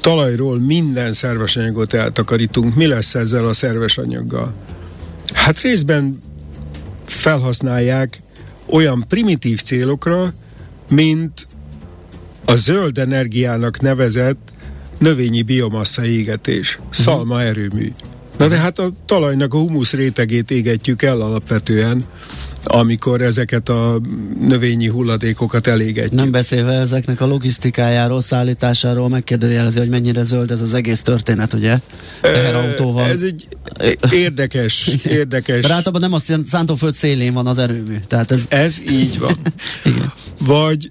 talajról 0.00 0.58
minden 0.58 1.12
szerves 1.12 1.56
anyagot 1.56 1.94
eltakarítunk. 1.94 2.74
Mi 2.74 2.86
lesz 2.86 3.14
ezzel 3.14 3.46
a 3.46 3.52
szerves 3.52 3.98
anyaggal? 3.98 4.54
Hát 5.32 5.60
részben 5.60 6.20
felhasználják 7.04 8.22
olyan 8.66 9.04
primitív 9.08 9.62
célokra, 9.62 10.32
mint 10.88 11.46
a 12.44 12.56
zöld 12.56 12.98
energiának 12.98 13.80
nevezett 13.80 14.52
növényi 14.98 15.42
biomassa 15.42 16.04
égetés, 16.04 16.78
szalma 16.90 17.42
erőmű. 17.42 17.92
Na 18.38 18.48
de 18.48 18.56
hát 18.56 18.78
a 18.78 18.92
talajnak 19.06 19.54
a 19.54 19.58
humusz 19.58 19.92
rétegét 19.92 20.50
égetjük 20.50 21.02
el 21.02 21.20
alapvetően, 21.20 22.04
amikor 22.64 23.20
ezeket 23.20 23.68
a 23.68 24.00
növényi 24.40 24.86
hulladékokat 24.86 25.66
elégetjük. 25.66 26.12
Nem 26.12 26.30
beszélve 26.30 26.72
ezeknek 26.72 27.20
a 27.20 27.26
logisztikájáról, 27.26 28.20
szállításáról, 28.20 29.08
megkérdőjelezi, 29.08 29.78
hogy 29.78 29.88
mennyire 29.88 30.24
zöld 30.24 30.50
ez 30.50 30.60
az 30.60 30.74
egész 30.74 31.02
történet, 31.02 31.52
ugye? 31.52 31.78
Teherautóval. 32.20 33.04
Ez 33.04 33.22
egy 33.22 33.48
érdekes, 34.10 34.96
érdekes. 35.04 35.66
De 35.66 35.72
általában 35.72 36.00
nem 36.00 36.12
a 36.12 36.44
szántóföld 36.46 36.94
szélén 36.94 37.32
van 37.32 37.46
az 37.46 37.58
erőmű. 37.58 37.96
Tehát 38.08 38.30
ez... 38.30 38.44
ez 38.48 38.80
így 38.90 39.18
van. 39.18 39.36
Vagy 40.38 40.90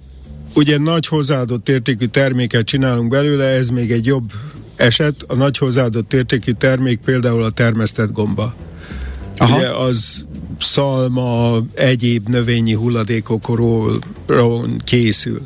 ugye 0.54 0.78
nagy 0.78 1.08
hozzáadott 1.08 1.70
értékű 1.70 2.06
terméket 2.06 2.66
csinálunk 2.66 3.10
belőle, 3.10 3.46
ez 3.46 3.70
még 3.70 3.92
egy 3.92 4.06
jobb 4.06 4.32
eset. 4.76 5.24
A 5.28 5.36
nagy 5.36 5.58
hozzáadott 5.58 6.14
értékű 6.14 6.52
termék 6.52 7.00
például 7.00 7.44
a 7.44 7.50
termesztett 7.50 8.12
gomba. 8.12 8.54
Aha. 9.38 9.58
Ugye 9.58 9.68
az 9.70 10.26
szalma, 10.60 11.60
egyéb 11.74 12.30
növényi 12.30 12.74
hulladékokról 12.74 13.98
készül. 14.84 15.42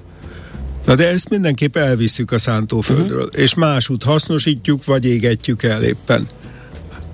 Na 0.86 0.96
de 0.96 1.08
ezt 1.08 1.30
mindenképp 1.30 1.76
elviszük 1.76 2.32
a 2.32 2.40
szántóföldről, 2.40 3.26
uh-huh. 3.26 3.42
és 3.42 3.54
másút 3.54 4.04
hasznosítjuk, 4.04 4.86
vagy 4.86 5.06
égetjük 5.06 5.64
el 5.64 5.84
éppen. 5.84 6.28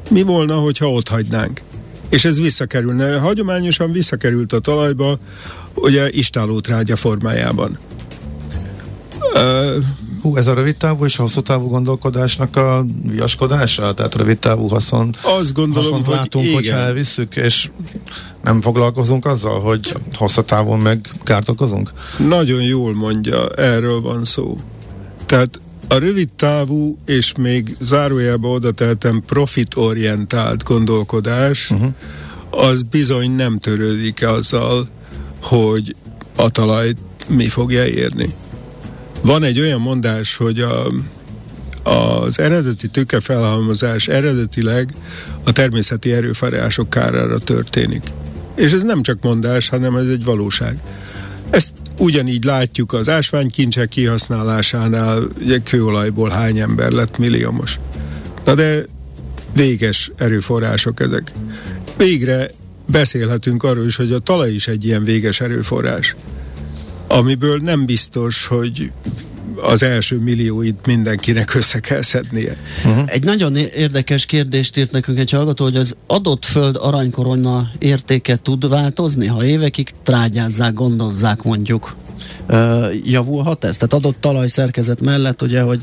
Mi 0.10 0.22
volna, 0.22 0.56
hogyha 0.56 0.92
ott 0.92 1.08
hagynánk? 1.08 1.62
És 2.12 2.26
ez 2.26 2.40
visszakerülne. 2.40 3.18
Hagyományosan 3.18 3.92
visszakerült 3.92 4.54
a 4.54 4.60
talajba, 4.60 5.20
ugye 5.74 6.10
istálótrágya 6.10 6.96
formájában. 6.96 7.78
Uh, 9.34 9.84
Hú, 10.22 10.38
ez 10.38 10.48
a 10.48 10.54
rövid 10.54 10.78
távú 10.78 11.06
és 11.06 11.20
a 11.20 11.22
hosszú 11.22 11.42
távú 11.42 11.68
gondolkodásnak 11.68 12.56
a 12.56 12.86
viaskodása? 13.04 13.94
Tehát 13.94 14.16
rövid 14.16 14.40
távú 14.40 14.68
haszon, 14.68 15.16
Azt 15.22 15.54
gondolom, 15.54 15.90
haszont 15.90 16.06
hogy 16.06 16.16
látunk, 16.16 16.46
igen. 16.46 16.56
hogyha 16.56 16.78
elvisszük, 16.78 17.36
és 17.36 17.70
nem 18.44 18.62
foglalkozunk 18.62 19.26
azzal, 19.26 19.60
hogy 19.60 19.96
hosszú 20.14 20.42
távon 20.42 20.80
meg 20.80 21.10
kárt 21.24 21.50
okozunk? 21.50 21.92
Nagyon 22.28 22.62
jól 22.62 22.94
mondja, 22.94 23.50
erről 23.50 24.02
van 24.02 24.24
szó. 24.24 24.58
Tehát 25.26 25.62
a 25.92 25.98
rövid 25.98 26.30
távú, 26.36 26.98
és 27.06 27.34
még 27.38 27.76
zárójelbe 27.80 28.48
oda 28.48 28.72
tehetem 28.72 29.24
profitorientált 29.26 30.64
gondolkodás, 30.64 31.70
uh-huh. 31.70 31.94
az 32.50 32.84
bizony 32.84 33.32
nem 33.32 33.60
törődik 33.60 34.28
azzal, 34.28 34.88
hogy 35.42 35.96
a 36.36 36.50
talajt 36.50 37.00
mi 37.28 37.48
fogja 37.48 37.86
érni. 37.86 38.34
Van 39.22 39.44
egy 39.44 39.60
olyan 39.60 39.82
mondás, 39.82 40.36
hogy 40.36 40.60
a, 40.60 40.92
az 41.84 42.40
eredeti 42.40 42.88
tőkefelhalmozás 42.88 44.08
eredetileg 44.08 44.94
a 45.44 45.52
természeti 45.52 46.14
erőforrások 46.14 46.90
kárára 46.90 47.40
történik. 47.40 48.04
És 48.56 48.72
ez 48.72 48.84
nem 48.84 49.02
csak 49.02 49.22
mondás, 49.22 49.70
hanem 49.70 49.96
ez 49.96 50.08
egy 50.08 50.24
valóság. 50.24 50.82
Ezt 51.50 51.72
ugyanígy 52.02 52.44
látjuk 52.44 52.94
az 52.94 53.10
ásványkincsek 53.10 53.90
kihasználásánál, 53.90 55.28
ugye 55.42 55.58
kőolajból 55.58 56.30
hány 56.30 56.60
ember 56.60 56.92
lett 56.92 57.18
milliómos. 57.18 57.80
Na 58.46 58.56
de 58.56 58.86
véges 59.54 60.12
erőforrások 60.18 61.00
ezek. 61.00 61.32
Végre 61.98 62.50
beszélhetünk 62.92 63.64
arról 63.64 63.86
is, 63.86 63.96
hogy 63.96 64.12
a 64.12 64.20
talaj 64.20 64.52
is 64.52 64.68
egy 64.68 64.86
ilyen 64.86 65.04
véges 65.04 65.42
erőforrás 65.42 66.16
amiből 67.12 67.58
nem 67.58 67.86
biztos, 67.86 68.46
hogy 68.46 68.92
az 69.62 69.84
első 69.84 70.20
millióit 70.20 70.86
mindenkinek 70.86 71.54
össze 71.56 71.80
kell 71.80 72.02
szednie. 72.02 72.58
Uh-huh. 72.86 73.04
Egy 73.06 73.24
nagyon 73.24 73.56
érdekes 73.56 74.26
kérdést 74.26 74.78
írt 74.78 74.92
nekünk 74.92 75.18
egy 75.18 75.32
hallgató, 75.32 75.64
hogy 75.64 75.76
az 75.76 75.96
adott 76.08 76.46
föld 76.46 76.76
aranykorona 76.76 77.70
értéke 77.78 78.36
tud 78.36 78.70
változni, 78.70 79.28
ha 79.28 79.46
évekig 79.46 79.92
trágyázzák, 80.04 80.74
gondozzák 80.74 81.44
mondjuk. 81.44 81.96
Uh, 82.50 82.86
javulhat 83.06 83.64
ez? 83.64 83.78
Tehát 83.78 83.94
adott 83.94 84.22
talajszerkezet 84.22 85.02
mellett 85.02 85.42
ugye, 85.42 85.62
hogy 85.62 85.82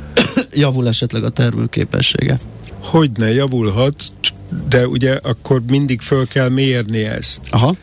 javul 0.54 0.88
esetleg 0.88 1.24
a 1.24 1.30
termőképessége? 1.30 2.38
Hogy 2.82 3.10
ne 3.16 3.32
javulhat, 3.32 4.04
de 4.68 4.86
ugye 4.86 5.18
akkor 5.22 5.62
mindig 5.68 6.00
föl 6.00 6.26
kell 6.26 6.48
mérni 6.48 7.04
ezt. 7.04 7.40
Aha. 7.50 7.74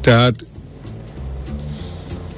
Tehát 0.00 0.46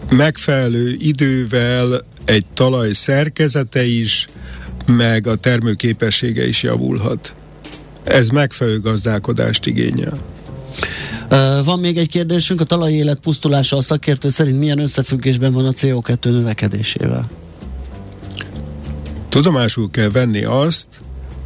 megfelelő 0.09 0.97
idővel 0.99 2.05
egy 2.25 2.45
talaj 2.55 2.93
szerkezete 2.93 3.85
is, 3.85 4.27
meg 4.87 5.27
a 5.27 5.37
termőképessége 5.37 6.47
is 6.47 6.63
javulhat. 6.63 7.35
Ez 8.05 8.29
megfelelő 8.29 8.81
gazdálkodást 8.81 9.67
igényel. 9.67 10.19
Van 11.65 11.79
még 11.79 11.99
egy 11.99 12.09
kérdésünk, 12.09 12.61
a 12.61 12.65
talaj 12.65 12.93
élet 12.93 13.19
pusztulása 13.19 13.77
a 13.77 13.83
szakértő 13.83 14.31
szerint 14.31 14.59
milyen 14.59 14.79
összefüggésben 14.79 15.53
van 15.53 15.67
a 15.67 15.73
CO2 15.73 16.25
növekedésével? 16.25 17.31
Tudomásul 19.29 19.91
kell 19.91 20.11
venni 20.11 20.45
azt, 20.45 20.87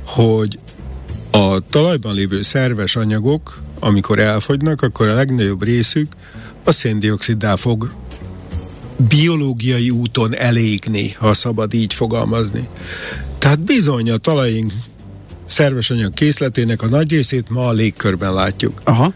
hogy 0.06 0.58
a 1.30 1.58
talajban 1.70 2.14
lévő 2.14 2.42
szerves 2.42 2.96
anyagok, 2.96 3.62
amikor 3.78 4.18
elfogynak, 4.18 4.82
akkor 4.82 5.08
a 5.08 5.14
legnagyobb 5.14 5.62
részük 5.62 6.12
a 6.64 6.72
széndioksziddá 6.72 7.56
fog 7.56 7.90
biológiai 8.96 9.90
úton 9.90 10.36
elégni, 10.36 11.12
ha 11.18 11.34
szabad 11.34 11.74
így 11.74 11.94
fogalmazni. 11.94 12.68
Tehát 13.38 13.60
bizony 13.60 14.10
a 14.10 14.16
talajunk 14.16 14.72
szerves 15.46 15.90
anyag 15.90 16.14
készletének 16.14 16.82
a 16.82 16.88
nagy 16.88 17.10
részét 17.10 17.50
ma 17.50 17.66
a 17.66 17.72
légkörben 17.72 18.34
látjuk. 18.34 18.80
Aha. 18.84 19.12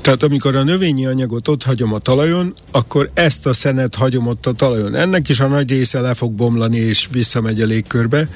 Tehát 0.00 0.22
amikor 0.22 0.56
a 0.56 0.62
növényi 0.62 1.06
anyagot 1.06 1.48
ott 1.48 1.62
hagyom 1.62 1.92
a 1.92 1.98
talajon, 1.98 2.54
akkor 2.70 3.10
ezt 3.14 3.46
a 3.46 3.52
szenet 3.52 3.94
hagyom 3.94 4.26
ott 4.26 4.46
a 4.46 4.52
talajon. 4.52 4.94
Ennek 4.94 5.28
is 5.28 5.40
a 5.40 5.46
nagy 5.46 5.70
része 5.70 6.00
le 6.00 6.14
fog 6.14 6.32
bomlani 6.32 6.78
és 6.78 7.08
visszamegy 7.12 7.60
a 7.60 7.66
légkörbe, 7.66 8.28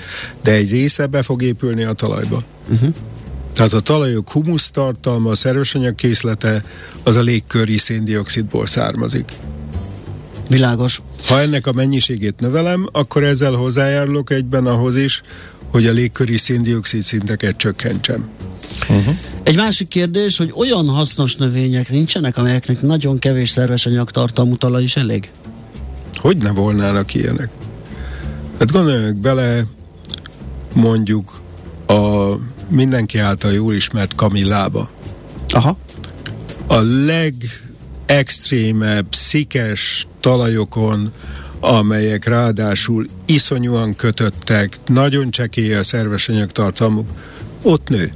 de 0.43 0.53
egy 0.53 0.71
része 0.71 1.07
be 1.07 1.23
fog 1.23 1.43
épülni 1.43 1.83
a 1.83 1.93
talajba. 1.93 2.43
Uh-huh. 2.73 2.95
Tehát 3.53 3.73
a 3.73 3.81
talajok 3.81 4.31
humusztartalma, 4.31 5.31
a 5.31 5.35
szerves 5.35 5.77
készlete 5.97 6.65
az 7.03 7.17
a 7.17 7.23
légköri 7.23 7.79
széndiokszidból 7.79 8.67
származik. 8.67 9.33
Világos. 10.49 11.03
Ha 11.27 11.41
ennek 11.41 11.67
a 11.67 11.73
mennyiségét 11.73 12.41
növelem, 12.41 12.89
akkor 12.93 13.23
ezzel 13.23 13.53
hozzájárulok 13.53 14.31
egyben 14.31 14.67
ahhoz 14.67 14.97
is, 14.97 15.23
hogy 15.71 15.87
a 15.87 15.93
légköri 15.93 16.37
széndiokszid 16.37 17.03
szinteket 17.03 17.57
csökkentsem. 17.57 18.29
Uh-huh. 18.89 19.15
Egy 19.43 19.57
másik 19.57 19.89
kérdés, 19.89 20.37
hogy 20.37 20.53
olyan 20.57 20.89
hasznos 20.89 21.37
növények 21.37 21.91
nincsenek, 21.91 22.37
amelyeknek 22.37 22.83
nagyon 22.83 23.19
kevés 23.19 23.51
szerves 23.51 23.87
anyagtartalmú 23.87 24.57
talaj 24.57 24.83
is 24.83 24.97
elég? 24.97 25.31
Hogy 26.15 26.37
ne 26.37 26.51
volnának 26.51 27.15
ilyenek? 27.15 27.49
Hát 28.59 28.71
gondoljunk 28.71 29.17
bele, 29.17 29.65
mondjuk 30.75 31.41
a 31.87 32.33
mindenki 32.69 33.19
által 33.19 33.53
jól 33.53 33.75
ismert 33.75 34.15
kamillába. 34.15 34.91
Aha. 35.49 35.79
A 36.67 36.81
leg 36.81 37.35
extrémebb, 38.07 39.07
szikes 39.11 40.07
talajokon, 40.25 41.13
amelyek 41.61 42.25
ráadásul 42.25 43.07
iszonyúan 43.27 43.97
kötöttek, 43.97 44.79
nagyon 44.87 45.31
csekély 45.31 45.75
a 45.75 45.83
szerves 45.83 46.29
anyagtartalmuk, 46.29 47.09
ott 47.63 47.89
nő. 47.89 48.13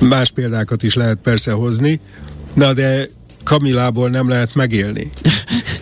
Más 0.00 0.30
példákat 0.30 0.82
is 0.82 0.94
lehet 0.94 1.18
persze 1.22 1.52
hozni, 1.52 2.00
na 2.54 2.72
de 2.72 3.08
Kamilából 3.44 4.08
nem 4.08 4.28
lehet 4.28 4.54
megélni. 4.54 5.10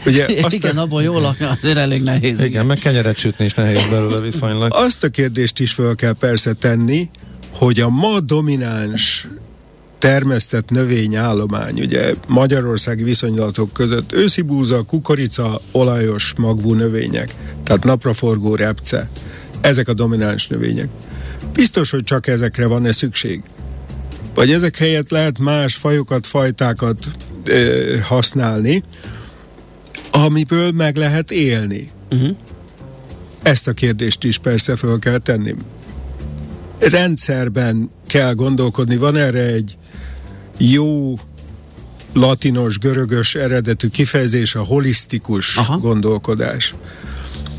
Ugye 0.06 0.26
azt 0.42 0.54
Igen, 0.54 0.76
a... 0.76 0.82
abból 0.82 1.02
jól 1.02 1.36
azért 1.62 1.76
elég 1.76 2.02
nehéz. 2.02 2.38
Igen, 2.38 2.46
igen, 2.46 2.66
meg 2.66 2.78
kenyeret 2.78 3.16
sütni 3.16 3.44
is 3.44 3.54
nehéz 3.54 3.88
belőle 3.90 4.20
viszonylag. 4.20 4.74
Azt 4.74 5.04
a 5.04 5.08
kérdést 5.08 5.60
is 5.60 5.72
fel 5.72 5.94
kell 5.94 6.12
persze 6.12 6.52
tenni, 6.52 7.10
hogy 7.50 7.80
a 7.80 7.88
ma 7.88 8.20
domináns 8.20 9.26
termesztett 10.04 10.70
növényállomány, 10.70 11.80
ugye 11.80 12.14
magyarországi 12.28 13.02
viszonylatok 13.02 13.72
között 13.72 14.12
őszi 14.12 14.42
búza, 14.42 14.82
kukorica, 14.82 15.60
olajos 15.72 16.32
magvú 16.36 16.72
növények, 16.72 17.34
tehát 17.62 17.84
napraforgó 17.84 18.54
repce, 18.54 19.08
ezek 19.60 19.88
a 19.88 19.94
domináns 19.94 20.46
növények. 20.46 20.88
Biztos, 21.52 21.90
hogy 21.90 22.02
csak 22.02 22.26
ezekre 22.26 22.66
van-e 22.66 22.92
szükség? 22.92 23.42
Vagy 24.34 24.50
ezek 24.50 24.76
helyett 24.76 25.10
lehet 25.10 25.38
más 25.38 25.74
fajokat, 25.74 26.26
fajtákat 26.26 27.08
ö, 27.44 27.96
használni, 28.02 28.82
amiből 30.10 30.70
meg 30.70 30.96
lehet 30.96 31.30
élni. 31.30 31.90
Uh-huh. 32.12 32.36
Ezt 33.42 33.68
a 33.68 33.72
kérdést 33.72 34.24
is 34.24 34.38
persze 34.38 34.76
föl 34.76 34.98
kell 34.98 35.18
tenni. 35.18 35.54
Rendszerben 36.78 37.90
kell 38.06 38.34
gondolkodni, 38.34 38.96
van 38.96 39.16
erre 39.16 39.46
egy 39.46 39.76
jó 40.58 41.18
latinos, 42.12 42.78
görögös 42.78 43.34
eredetű 43.34 43.88
kifejezés, 43.88 44.54
a 44.54 44.62
holisztikus 44.62 45.56
Aha. 45.56 45.78
gondolkodás. 45.78 46.74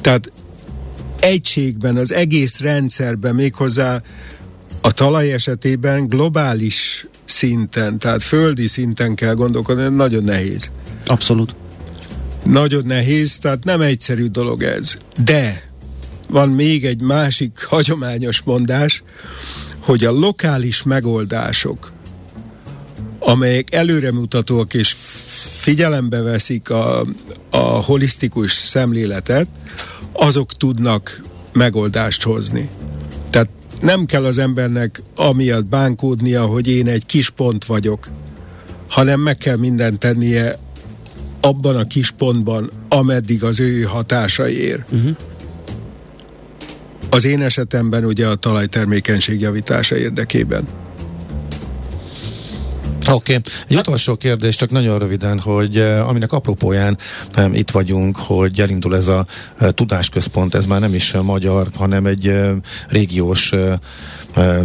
Tehát 0.02 0.32
egységben, 1.20 1.96
az 1.96 2.14
egész 2.14 2.60
rendszerben, 2.60 3.36
méghozzá 3.36 4.02
a 4.82 4.92
talaj 4.92 5.34
esetében 5.34 6.08
globális 6.08 7.08
szinten, 7.26 7.98
tehát 7.98 8.24
földi 8.24 8.68
szinten 8.68 9.16
kell 9.16 9.34
gondolkodni, 9.34 9.96
nagyon 9.96 10.24
nehéz. 10.24 10.72
Abszolút. 11.06 11.56
Nagyon 12.44 12.86
nehéz, 12.86 13.38
tehát 13.38 13.64
nem 13.64 13.82
egyszerű 13.82 14.26
dolog 14.26 14.64
ez. 14.64 14.98
De 15.24 15.70
van 16.30 16.50
még 16.50 16.86
egy 16.86 17.02
másik 17.02 17.64
hagyományos 17.64 18.42
mondás, 18.42 19.04
hogy 19.80 20.06
a 20.06 20.12
lokális 20.12 20.84
megoldások, 20.84 21.94
amelyek 23.26 23.74
előremutatóak 23.74 24.74
és 24.74 24.96
figyelembe 25.58 26.22
veszik 26.22 26.70
a, 26.70 27.06
a 27.50 27.58
holisztikus 27.58 28.52
szemléletet, 28.52 29.48
azok 30.12 30.54
tudnak 30.54 31.22
megoldást 31.54 32.24
hozni. 32.24 32.70
Tehát 33.30 33.50
nem 33.82 34.06
kell 34.06 34.26
az 34.26 34.38
embernek 34.38 35.02
amiatt 35.16 35.66
bánkódnia, 35.66 36.46
hogy 36.46 36.68
én 36.68 36.88
egy 36.88 37.06
kis 37.06 37.30
pont 37.30 37.66
vagyok, 37.66 38.08
hanem 38.90 39.20
meg 39.20 39.38
kell 39.38 39.58
mindent 39.58 40.00
tennie 40.00 40.58
abban 41.42 41.76
a 41.76 41.88
kis 41.88 42.12
pontban, 42.12 42.72
ameddig 42.90 43.44
az 43.44 43.60
ő 43.60 43.82
hatása 43.82 44.50
ér. 44.50 44.84
Uh-huh. 44.92 45.16
Az 47.10 47.26
én 47.26 47.42
esetemben 47.42 48.06
ugye 48.06 48.28
a 48.28 48.36
talajtermékenység 48.36 49.40
javítása 49.40 49.98
érdekében. 49.98 50.68
Oké, 53.12 53.36
okay. 53.36 53.52
egy 53.68 53.78
utolsó 53.78 54.16
kérdés, 54.16 54.56
csak 54.56 54.70
nagyon 54.70 55.00
röviden, 55.00 55.40
hogy 55.40 55.78
uh, 55.78 56.08
aminek 56.10 56.32
apropóján 56.32 56.98
um, 57.38 57.54
itt 57.54 57.72
vagyunk, 57.72 58.18
hogy 58.18 58.60
elindul 58.60 58.96
ez 58.96 59.08
a 59.08 59.26
uh, 59.62 59.70
tudásközpont, 59.70 60.56
ez 60.56 60.66
már 60.66 60.80
nem 60.80 60.94
is 60.94 61.14
uh, 61.14 61.22
magyar, 61.22 61.68
hanem 61.76 62.06
egy 62.06 62.28
uh, 62.28 62.52
régiós 62.88 63.52
uh, 63.52 63.74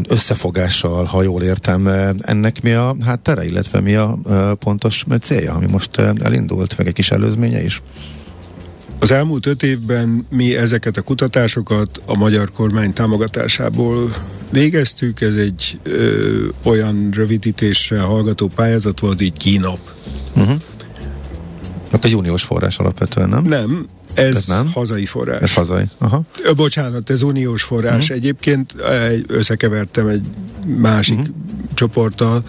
összefogással, 0.08 1.04
ha 1.04 1.22
jól 1.22 1.42
értem. 1.42 1.86
Ennek 2.20 2.62
mi 2.62 2.72
a 2.72 2.96
háttere, 3.04 3.44
illetve 3.44 3.80
mi 3.80 3.94
a 3.94 4.18
pontos 4.58 5.04
célja, 5.20 5.54
ami 5.54 5.66
most 5.70 5.98
elindult, 5.98 6.76
meg 6.78 6.86
egy 6.86 6.92
kis 6.92 7.10
előzménye 7.10 7.62
is? 7.62 7.82
Az 9.00 9.10
elmúlt 9.10 9.46
öt 9.46 9.62
évben 9.62 10.26
mi 10.30 10.56
ezeket 10.56 10.96
a 10.96 11.02
kutatásokat 11.02 12.02
a 12.06 12.16
magyar 12.16 12.50
kormány 12.52 12.92
támogatásából 12.92 14.14
végeztük. 14.50 15.20
Ez 15.20 15.34
egy 15.34 15.78
ö, 15.82 16.46
olyan 16.64 17.10
rövidítésre 17.12 18.00
hallgató 18.00 18.50
pályázat 18.54 19.00
volt, 19.00 19.20
így 19.20 19.36
KINOP. 19.36 19.80
Uh-huh. 20.36 20.60
Hát 21.90 22.04
egy 22.04 22.16
uniós 22.16 22.42
forrás 22.42 22.78
alapvetően, 22.78 23.28
nem? 23.28 23.44
Nem, 23.44 23.86
ez, 24.14 24.36
ez 24.36 24.46
nem? 24.46 24.70
hazai 24.72 25.06
forrás. 25.06 25.40
Ez 25.40 25.54
hazai, 25.54 25.84
aha. 25.98 26.22
Ö, 26.42 26.52
bocsánat, 26.52 27.10
ez 27.10 27.22
uniós 27.22 27.62
forrás. 27.62 28.02
Uh-huh. 28.02 28.16
Egyébként 28.16 28.74
összekevertem 29.26 30.06
egy 30.06 30.26
másik 30.76 31.18
uh-huh. 31.18 31.34
csoporttal, 31.74 32.44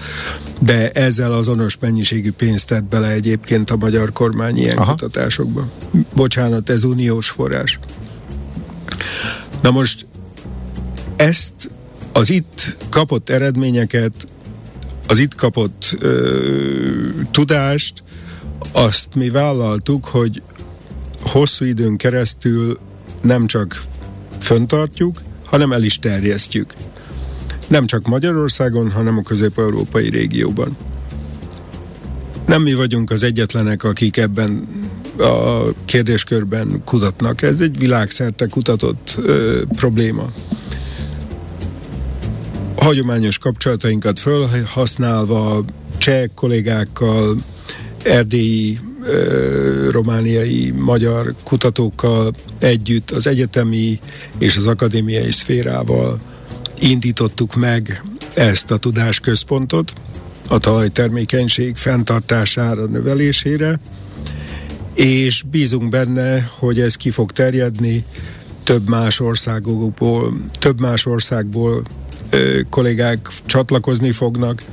de 0.59 0.91
ezzel 0.91 1.33
azonos 1.33 1.77
mennyiségű 1.79 2.31
pénzt 2.31 2.67
tett 2.67 2.83
bele 2.83 3.11
egyébként 3.11 3.71
a 3.71 3.75
magyar 3.75 4.11
kormány 4.11 4.57
ilyen 4.57 4.77
aha. 4.77 4.91
kutatásokba. 4.91 5.69
Bocsánat, 6.15 6.69
ez 6.69 6.83
uniós 6.83 7.29
forrás. 7.29 7.79
Na 9.61 9.71
most 9.71 10.05
ezt 11.15 11.53
az 12.11 12.29
itt 12.29 12.77
kapott 12.89 13.29
eredményeket, 13.29 14.13
az 15.07 15.17
itt 15.17 15.35
kapott 15.35 15.95
ö, 15.99 16.39
tudást, 17.31 18.03
azt 18.71 19.07
mi 19.15 19.29
vállaltuk, 19.29 20.05
hogy 20.05 20.41
hosszú 21.21 21.65
időn 21.65 21.97
keresztül 21.97 22.79
nem 23.21 23.47
csak 23.47 23.81
föntartjuk, 24.39 25.21
hanem 25.45 25.71
el 25.71 25.83
is 25.83 25.95
terjesztjük. 25.95 26.73
Nem 27.67 27.85
csak 27.85 28.07
Magyarországon, 28.07 28.91
hanem 28.91 29.17
a 29.17 29.21
közép-európai 29.21 30.09
régióban. 30.09 30.77
Nem 32.45 32.61
mi 32.61 32.73
vagyunk 32.73 33.09
az 33.11 33.23
egyetlenek, 33.23 33.83
akik 33.83 34.17
ebben 34.17 34.67
a 35.17 35.63
kérdéskörben 35.85 36.81
kutatnak. 36.85 37.41
Ez 37.41 37.59
egy 37.59 37.77
világszerte 37.77 38.47
kutatott 38.47 39.15
ö, 39.17 39.61
probléma. 39.75 40.25
Hagyományos 42.77 43.37
kapcsolatainkat 43.37 44.19
felhasználva 44.19 45.63
cseh 45.97 46.23
kollégákkal, 46.35 47.35
erdélyi 48.03 48.79
romániai 49.91 50.71
magyar 50.71 51.33
kutatókkal 51.43 52.33
együtt 52.59 53.11
az 53.11 53.27
egyetemi 53.27 53.99
és 54.37 54.57
az 54.57 54.67
akadémiai 54.67 55.31
szférával 55.31 56.19
indítottuk 56.79 57.55
meg 57.55 58.03
ezt 58.33 58.71
a 58.71 58.77
tudásközpontot 58.77 59.93
a 60.47 60.57
talajtermékenység 60.57 61.75
fenntartására, 61.75 62.85
növelésére, 62.85 63.79
és 64.93 65.43
bízunk 65.51 65.89
benne, 65.89 66.49
hogy 66.59 66.79
ez 66.79 66.95
ki 66.95 67.09
fog 67.09 67.31
terjedni 67.31 68.05
több 68.63 68.89
más 68.89 69.19
országokból, 69.19 70.41
több 70.59 70.79
más 70.79 71.05
országból 71.05 71.83
ö, 72.29 72.59
kollégák 72.69 73.27
csatlakozni 73.45 74.11
fognak, 74.11 74.63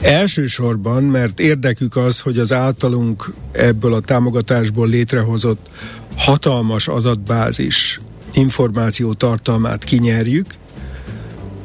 Elsősorban, 0.00 1.02
mert 1.02 1.40
érdekük 1.40 1.96
az, 1.96 2.20
hogy 2.20 2.38
az 2.38 2.52
általunk 2.52 3.32
ebből 3.52 3.94
a 3.94 4.00
támogatásból 4.00 4.88
létrehozott 4.88 5.68
hatalmas 6.16 6.88
adatbázis 6.88 8.00
információ 8.32 9.12
tartalmát 9.12 9.84
kinyerjük, 9.84 10.54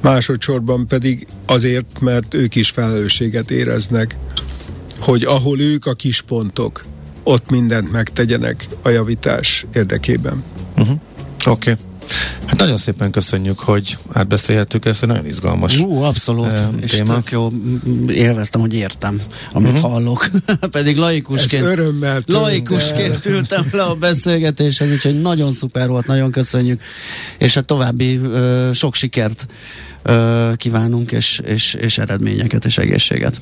másodszorban 0.01 0.87
pedig 0.87 1.27
azért, 1.45 1.99
mert 1.99 2.33
ők 2.33 2.55
is 2.55 2.69
felelősséget 2.69 3.51
éreznek, 3.51 4.17
hogy 4.99 5.23
ahol 5.23 5.59
ők 5.59 5.85
a 5.85 5.93
kis 5.93 6.21
pontok, 6.21 6.83
ott 7.23 7.49
mindent 7.49 7.91
megtegyenek 7.91 8.67
a 8.81 8.89
javítás 8.89 9.65
érdekében. 9.73 10.43
Uh-huh. 10.77 10.99
Oké. 11.45 11.71
Okay. 11.71 11.83
Hát 12.45 12.57
nagyon 12.57 12.77
szépen 12.77 13.11
köszönjük, 13.11 13.59
hogy 13.59 13.97
átbeszélhettük 14.13 14.85
ezt, 14.85 15.05
nagyon 15.05 15.25
izgalmas 15.25 15.79
Ú, 15.79 16.01
abszolút, 16.01 16.47
uh, 16.47 16.81
és 16.81 16.91
téma. 16.91 17.13
tök 17.13 17.31
jó, 17.31 17.51
élveztem, 18.07 18.61
hogy 18.61 18.73
értem, 18.73 19.21
amit 19.51 19.71
uh-huh. 19.71 19.91
hallok. 19.91 20.29
Pedig 20.71 20.97
laikusként, 20.97 21.63
örömmel 21.65 22.21
laikusként 22.25 23.25
ültem 23.25 23.67
le 23.71 23.83
a 23.83 23.95
beszélgetéshez, 23.95 24.91
úgyhogy 24.91 25.21
nagyon 25.21 25.53
szuper 25.53 25.87
volt, 25.87 26.07
nagyon 26.07 26.31
köszönjük, 26.31 26.81
és 27.37 27.55
a 27.55 27.61
további 27.61 28.17
uh, 28.17 28.73
sok 28.73 28.95
sikert 28.95 29.45
uh, 30.05 30.55
kívánunk, 30.55 31.11
és, 31.11 31.41
és, 31.45 31.73
és 31.73 31.97
eredményeket, 31.97 32.65
és 32.65 32.77
egészséget. 32.77 33.41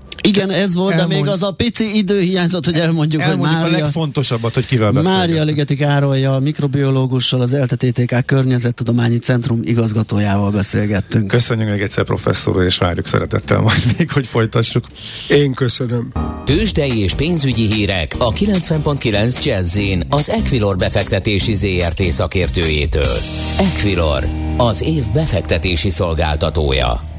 Igen, 0.21 0.49
ez 0.49 0.75
volt, 0.75 0.93
Elmond... 0.93 1.09
de 1.09 1.15
még 1.15 1.27
az 1.27 1.43
a 1.43 1.51
pici 1.51 1.97
idő 1.97 2.19
hiányzott, 2.19 2.65
hogy 2.65 2.75
elmondjuk, 2.75 3.21
elmondjuk 3.21 3.61
hogy 3.61 3.61
Mária... 3.61 3.77
a 3.77 3.81
legfontosabbat, 3.81 4.53
hogy 4.53 4.65
kivel 4.65 4.91
beszélgetünk. 4.91 5.27
Mária 5.27 5.43
Ligeti 5.43 5.75
Károlya, 5.75 6.35
a 6.35 6.39
mikrobiológussal, 6.39 7.41
az 7.41 7.53
ELTE-TTK 7.53 8.25
Környezettudományi 8.25 9.17
Centrum 9.17 9.59
igazgatójával 9.63 10.51
beszélgettünk. 10.51 11.27
Köszönjük 11.27 11.69
még 11.69 11.81
egyszer 11.81 12.03
professzor, 12.03 12.63
és 12.63 12.77
várjuk 12.77 13.07
szeretettel 13.07 13.59
majd 13.61 13.81
még, 13.97 14.11
hogy 14.11 14.27
folytassuk. 14.27 14.85
Én 15.29 15.53
köszönöm. 15.53 16.11
Tőzsdei 16.45 16.99
és 16.99 17.13
pénzügyi 17.13 17.73
hírek 17.73 18.15
a 18.17 18.31
90.9 18.33 19.43
jazz 19.43 19.79
az 20.09 20.29
Equilor 20.29 20.77
befektetési 20.77 21.53
ZRT 21.53 22.01
szakértőjétől. 22.11 23.17
Equilor, 23.57 24.27
az 24.57 24.81
év 24.81 25.03
befektetési 25.13 25.89
szolgáltatója. 25.89 27.10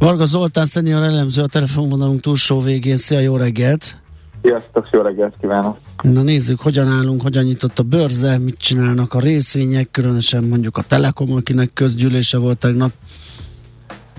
Varga 0.00 0.24
Zoltán 0.24 0.66
szenior 0.66 1.02
elemző 1.02 1.42
a 1.42 1.46
telefonvonalunk 1.46 2.20
túlsó 2.20 2.60
végén. 2.60 2.96
Szia, 2.96 3.18
jó 3.18 3.36
reggelt! 3.36 3.96
Sziasztok, 4.42 4.88
jó 4.90 5.00
reggelt 5.00 5.34
kívánok! 5.40 5.78
Na 6.02 6.22
nézzük, 6.22 6.60
hogyan 6.60 6.88
állunk, 6.88 7.22
hogyan 7.22 7.44
nyitott 7.44 7.78
a 7.78 7.82
bőrze, 7.82 8.38
mit 8.38 8.58
csinálnak 8.58 9.14
a 9.14 9.20
részvények, 9.20 9.90
különösen 9.90 10.44
mondjuk 10.44 10.76
a 10.76 10.82
Telekom, 10.82 11.32
akinek 11.32 11.72
közgyűlése 11.72 12.38
volt 12.38 12.58
tegnap. 12.58 12.90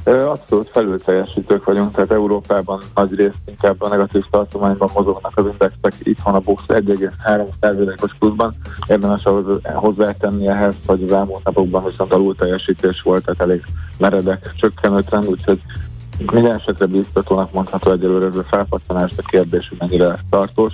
Abszolút 0.04 0.70
felül 0.70 1.02
teljesítők 1.02 1.64
vagyunk, 1.64 1.92
tehát 1.92 2.12
Európában 2.12 2.82
nagy 2.96 3.16
részt 3.16 3.38
inkább 3.46 3.82
a 3.82 3.88
negatív 3.88 4.24
tartományban 4.32 4.90
mozognak 4.94 5.38
az 5.38 5.46
indexek. 5.46 5.94
Itt 6.00 6.20
van 6.24 6.36
a 6.36 6.40
BUX 6.40 6.64
1,3%-os 6.68 8.16
pluszban. 8.20 8.54
Érdemes 8.88 9.24
ahhoz 9.24 9.60
hozzátenni 9.74 10.48
ehhez, 10.48 10.76
hogy 10.86 11.04
az 11.04 11.12
elmúlt 11.12 11.44
napokban 11.44 11.84
viszont 11.84 12.14
alul 12.14 12.36
teljesítés 12.36 13.02
volt, 13.02 13.26
tehát 13.26 13.42
elég 13.42 13.64
meredek 13.98 14.54
csökkenő 14.56 15.02
trend, 15.02 15.26
úgyhogy 15.26 15.62
minden 16.32 16.56
esetre 16.56 16.86
biztatónak 16.86 17.54
mondható 17.54 17.92
egyelőre 17.92 18.26
ez 18.26 18.36
a 18.36 18.44
felpattanás, 18.44 19.12
a 19.18 19.22
kérdés, 19.28 19.70
hogy 19.70 19.78
mennyire 19.80 20.08
lesz 20.08 20.20
tartós. 20.30 20.74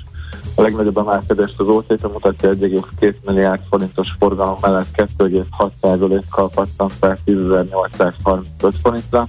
A 0.55 0.61
legnagyobb 0.61 0.97
emelkedést 0.97 1.59
az 1.59 1.67
OTP 1.67 2.11
mutatja 2.11 2.49
1,2 2.49 3.13
milliárd 3.25 3.61
forintos 3.69 4.15
forgalom 4.19 4.57
mellett 4.61 4.87
2,6%-kal 4.95 6.49
pattant 6.49 6.93
fel 6.93 7.17
10.835 7.25 8.73
forintra. 8.81 9.27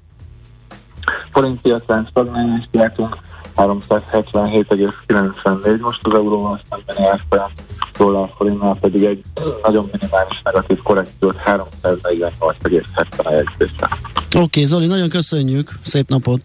Forint 1.31 1.61
piacán 1.61 2.07
stagnálást 2.11 2.69
látunk, 2.71 3.17
377,94 3.57 5.81
most 5.81 6.07
az 6.07 6.15
euróval 6.15 6.61
szembeni 6.71 7.07
árfolyam, 7.09 7.51
dollár 7.99 8.33
forintnál 8.37 8.77
pedig 8.81 9.05
egy 9.05 9.23
nagyon 9.63 9.91
minimális 9.93 10.41
negatív 10.45 10.83
korrekciót 10.83 11.37
348,71-re. 11.45 13.89
Oké, 14.27 14.39
okay, 14.39 14.65
Zoli, 14.65 14.87
nagyon 14.87 15.09
köszönjük, 15.09 15.73
szép 15.83 16.09
napot! 16.09 16.41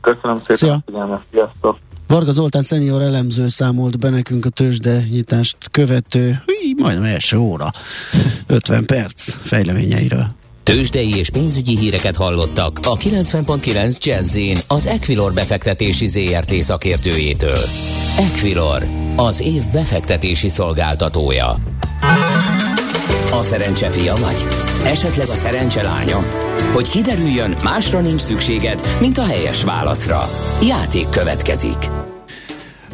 Köszönöm 0.00 0.38
szépen 0.38 0.56
Szia. 0.56 0.82
figyelmet, 0.86 1.20
sziasztok! 1.30 1.78
Varga 2.06 2.32
Zoltán 2.32 2.62
szenior 2.62 3.02
elemző 3.02 3.48
számolt 3.48 3.98
be 3.98 4.08
nekünk 4.08 4.44
a 4.44 4.48
tőzsde 4.48 5.00
nyitást 5.10 5.56
követő, 5.70 6.42
hű, 6.46 6.74
majdnem 6.76 7.04
első 7.04 7.36
óra, 7.36 7.70
50 8.46 8.86
perc 8.86 9.36
fejleményeiről. 9.42 10.26
Tőzsdei 10.62 11.16
és 11.16 11.30
pénzügyi 11.30 11.78
híreket 11.78 12.16
hallottak 12.16 12.78
a 12.82 12.96
90.9 12.96 13.98
jazz 13.98 14.38
az 14.66 14.86
Equilor 14.86 15.32
befektetési 15.32 16.06
ZRT 16.06 16.54
szakértőjétől. 16.54 17.64
Equilor, 18.18 18.86
az 19.16 19.40
év 19.40 19.62
befektetési 19.72 20.48
szolgáltatója. 20.48 21.56
A 23.32 23.42
szerencse 23.42 23.90
fia 23.90 24.14
vagy? 24.14 24.44
Esetleg 24.84 25.28
a 25.28 25.34
szerencse 25.34 25.82
lánya? 25.82 26.22
Hogy 26.72 26.88
kiderüljön, 26.88 27.56
másra 27.64 28.00
nincs 28.00 28.20
szükséged, 28.20 28.96
mint 29.00 29.18
a 29.18 29.24
helyes 29.24 29.64
válaszra. 29.64 30.28
Játék 30.62 31.08
következik. 31.08 32.09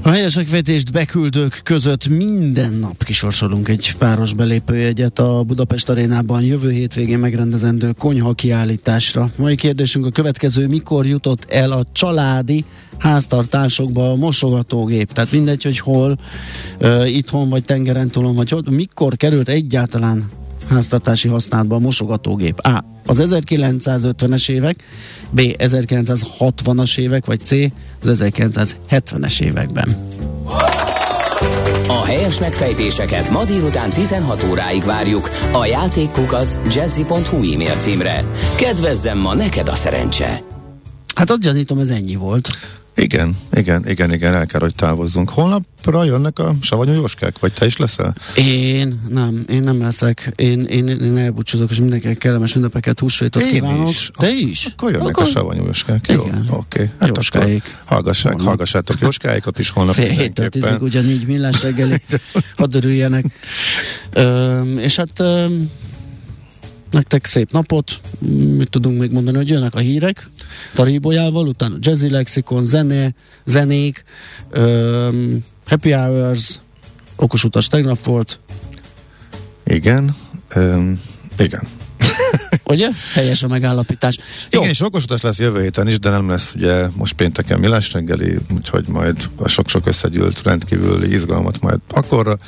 A 0.07 0.11
helyes 0.11 0.35
megfejtést 0.35 0.93
beküldők 0.93 1.61
között 1.65 2.09
minden 2.09 2.73
nap 2.73 3.05
kisorsolunk 3.05 3.69
egy 3.69 3.95
páros 3.99 4.35
belépőjegyet 4.35 5.19
a 5.19 5.43
Budapest 5.43 5.89
arénában 5.89 6.43
jövő 6.43 6.71
hétvégén 6.71 7.19
megrendezendő 7.19 7.93
konyha 7.99 8.33
kiállításra. 8.33 9.31
Mai 9.37 9.57
kérdésünk 9.57 10.07
a 10.07 10.11
következő, 10.11 10.67
mikor 10.67 11.07
jutott 11.07 11.45
el 11.51 11.73
a 11.73 11.85
családi 11.93 12.65
háztartásokba 12.99 14.11
a 14.11 14.17
mosogatógép? 14.17 15.13
Tehát 15.13 15.33
mindegy, 15.33 15.63
hogy 15.63 15.79
hol, 15.79 16.19
uh, 16.81 17.17
itthon 17.17 17.49
vagy 17.49 17.65
tengeren 17.65 18.09
túlon, 18.09 18.35
vagy 18.35 18.51
hogy 18.51 18.69
mikor 18.69 19.17
került 19.17 19.49
egyáltalán 19.49 20.25
háztartási 20.69 21.29
használatban 21.29 21.81
mosogatógép? 21.81 22.59
A. 22.59 22.85
Az 23.07 23.23
1950-es 23.31 24.49
évek, 24.49 24.85
B. 25.31 25.41
1960-as 25.41 26.99
évek, 26.99 27.27
vagy 27.27 27.41
C. 27.41 27.51
Az 28.03 28.23
1970-es 28.25 29.41
években. 29.41 29.97
A 31.89 32.05
helyes 32.05 32.41
megfejtéseket 32.41 33.31
ma 33.31 33.45
délután 33.45 33.91
16 33.91 34.45
óráig 34.51 34.85
várjuk 34.85 35.31
a 35.53 35.65
játékkukac 35.65 36.57
jazzy.hu 36.75 37.53
e-mail 37.53 37.77
címre. 37.77 38.25
Kedvezzem 38.57 39.19
ma 39.19 39.35
neked 39.35 39.69
a 39.69 39.75
szerencse! 39.75 40.41
Hát 41.15 41.31
azt 41.31 41.41
gyanítom, 41.41 41.79
ez 41.79 41.89
ennyi 41.89 42.15
volt. 42.15 42.49
Igen, 42.97 43.37
igen, 43.53 43.89
igen, 43.89 44.13
igen, 44.13 44.35
el 44.35 44.47
kell, 44.47 44.61
hogy 44.61 44.75
távozzunk. 44.75 45.31
Holnapra 45.31 46.05
jönnek 46.05 46.39
a 46.39 46.55
savanyú 46.61 46.93
jóskák, 46.93 47.39
vagy 47.39 47.53
te 47.53 47.67
is 47.67 47.77
leszel? 47.77 48.15
Én 48.37 49.01
nem, 49.09 49.45
én 49.49 49.63
nem 49.63 49.81
leszek. 49.81 50.33
Én, 50.37 50.65
én, 50.65 50.89
én 50.89 51.17
elbúcsúzok, 51.17 51.71
és 51.71 51.79
mindenkinek 51.79 52.19
kellemes 52.19 52.55
ünnepeket, 52.55 53.01
húsvétot 53.01 53.43
én 53.43 53.51
kívánok. 53.51 53.89
Is. 53.89 54.11
Te 54.17 54.31
is? 54.31 54.67
Akkor 54.67 54.91
jönnek 54.91 55.09
akkor... 55.09 55.23
a 55.23 55.27
savanyú 55.27 55.65
jóskák. 55.65 56.09
Jó, 56.09 56.21
oké. 56.23 56.35
Okay. 56.49 56.91
Hát 56.99 57.17
jóskáik. 57.17 57.63
akkor 57.65 57.83
hallgassák, 57.85 58.41
hallgassátok 58.41 59.01
jóskáikat 59.01 59.59
is 59.59 59.71
holnap 59.71 59.95
Fél 59.95 60.09
héttől 60.09 60.49
tízig 60.49 60.83
ugyanígy 60.83 61.27
millás 61.27 61.63
reggeli, 61.63 62.03
hadd 62.57 62.77
örüljenek. 62.77 63.25
Öm, 64.13 64.79
és 64.79 64.97
hát 64.97 65.21
öm, 65.21 65.71
nektek 66.97 67.25
szép 67.25 67.53
napot, 67.53 68.01
mit 68.57 68.71
tudunk 68.71 68.99
még 68.99 69.11
mondani, 69.11 69.37
hogy 69.37 69.49
jönnek 69.49 69.75
a 69.75 69.79
hírek 69.79 70.31
Taríbolyával, 70.75 71.47
utána 71.47 71.77
Jazzy 71.81 72.09
Lexikon, 72.09 72.65
zene, 72.65 73.15
zenék, 73.45 74.05
um, 74.57 75.45
Happy 75.67 75.93
Hours, 75.93 76.61
okos 77.17 77.45
utas 77.45 77.67
tegnap 77.67 78.05
volt, 78.05 78.41
Igen. 79.67 80.15
Um, 80.57 81.01
igen. 81.39 81.63
Ugye? 82.69 82.89
Helyes 83.13 83.43
a 83.43 83.49
megállapítás. 83.49 84.19
Jó. 84.51 84.61
Igen, 84.61 84.73
és 84.73 84.81
okosodás 84.81 85.21
lesz 85.21 85.39
jövő 85.39 85.63
héten 85.63 85.89
is, 85.89 85.99
de 85.99 86.11
nem 86.11 86.29
lesz 86.29 86.55
ugye 86.55 86.89
most 86.93 87.13
pénteken 87.15 87.59
millás 87.59 87.93
reggeli, 87.93 88.39
úgyhogy 88.55 88.89
majd 88.89 89.31
a 89.37 89.49
sok-sok 89.49 89.87
összegyűlt 89.87 90.43
rendkívüli 90.43 91.13
izgalmat 91.13 91.61
majd 91.61 91.79
akkor 91.91 92.39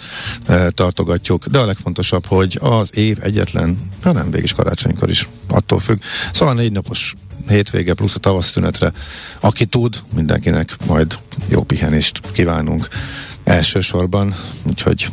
e, 0.47 0.71
tartogatjuk. 0.71 1.47
De 1.47 1.59
a 1.59 1.65
legfontosabb, 1.65 2.27
hogy 2.27 2.59
az 2.61 2.97
év 2.97 3.19
egyetlen, 3.21 3.91
ha 4.03 4.13
nem 4.13 4.31
végig 4.31 4.55
karácsonykor 4.55 5.11
is 5.11 5.29
attól 5.49 5.79
függ. 5.79 6.01
Szóval 6.33 6.55
négy 6.55 6.73
napos 6.73 7.15
hétvége 7.49 7.95
plusz 7.95 8.15
a 8.15 8.19
tavasz 8.19 8.51
szünetre. 8.51 8.93
Aki 9.41 9.67
tud, 9.67 10.03
mindenkinek 10.15 10.77
majd 10.87 11.19
jó 11.49 11.63
pihenést 11.63 12.21
kívánunk 12.33 12.89
elsősorban, 13.45 14.35
úgyhogy 14.63 15.09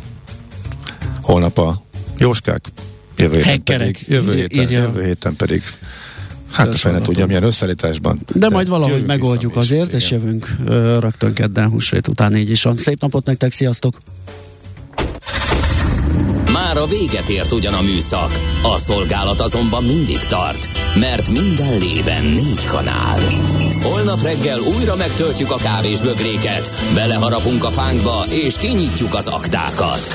holnap 1.22 1.58
a 1.58 1.82
Jóskák 2.18 2.72
Jövő 3.16 3.42
héten, 3.42 3.78
pedig, 3.78 4.04
jövő, 4.08 4.34
héten, 4.34 4.70
jövő 4.70 5.04
héten 5.04 5.36
pedig 5.36 5.62
Hát 6.52 6.68
a 6.68 6.72
fene 6.72 7.00
tudja, 7.00 7.26
milyen 7.26 7.42
összeállításban. 7.42 8.20
De, 8.26 8.38
de 8.38 8.48
majd 8.48 8.68
valahogy 8.68 9.04
megoldjuk 9.06 9.56
azért, 9.56 9.92
és 9.92 10.10
jövünk 10.10 10.56
ö, 10.66 10.98
rögtön 11.00 11.32
kedden 11.32 11.68
húsvét 11.68 12.08
után 12.08 12.36
így 12.36 12.50
is 12.50 12.62
van. 12.62 12.76
Szép 12.76 13.00
napot 13.00 13.24
nektek, 13.24 13.52
sziasztok! 13.52 13.98
Már 16.52 16.76
a 16.76 16.86
véget 16.86 17.28
ért 17.28 17.52
ugyan 17.52 17.74
a 17.74 17.82
műszak, 17.82 18.40
a 18.62 18.78
szolgálat 18.78 19.40
azonban 19.40 19.84
mindig 19.84 20.18
tart, 20.18 20.68
mert 20.94 21.30
minden 21.30 21.78
lében 21.78 22.24
négy 22.24 22.64
kanál. 22.64 23.20
Holnap 23.82 24.22
reggel 24.22 24.58
újra 24.60 24.96
megtöltjük 24.96 25.50
a 25.50 25.56
kávés 25.56 26.00
bögréket, 26.00 26.70
beleharapunk 26.94 27.64
a 27.64 27.70
fánkba 27.70 28.24
és 28.30 28.54
kinyitjuk 28.58 29.14
az 29.14 29.26
aktákat. 29.26 30.14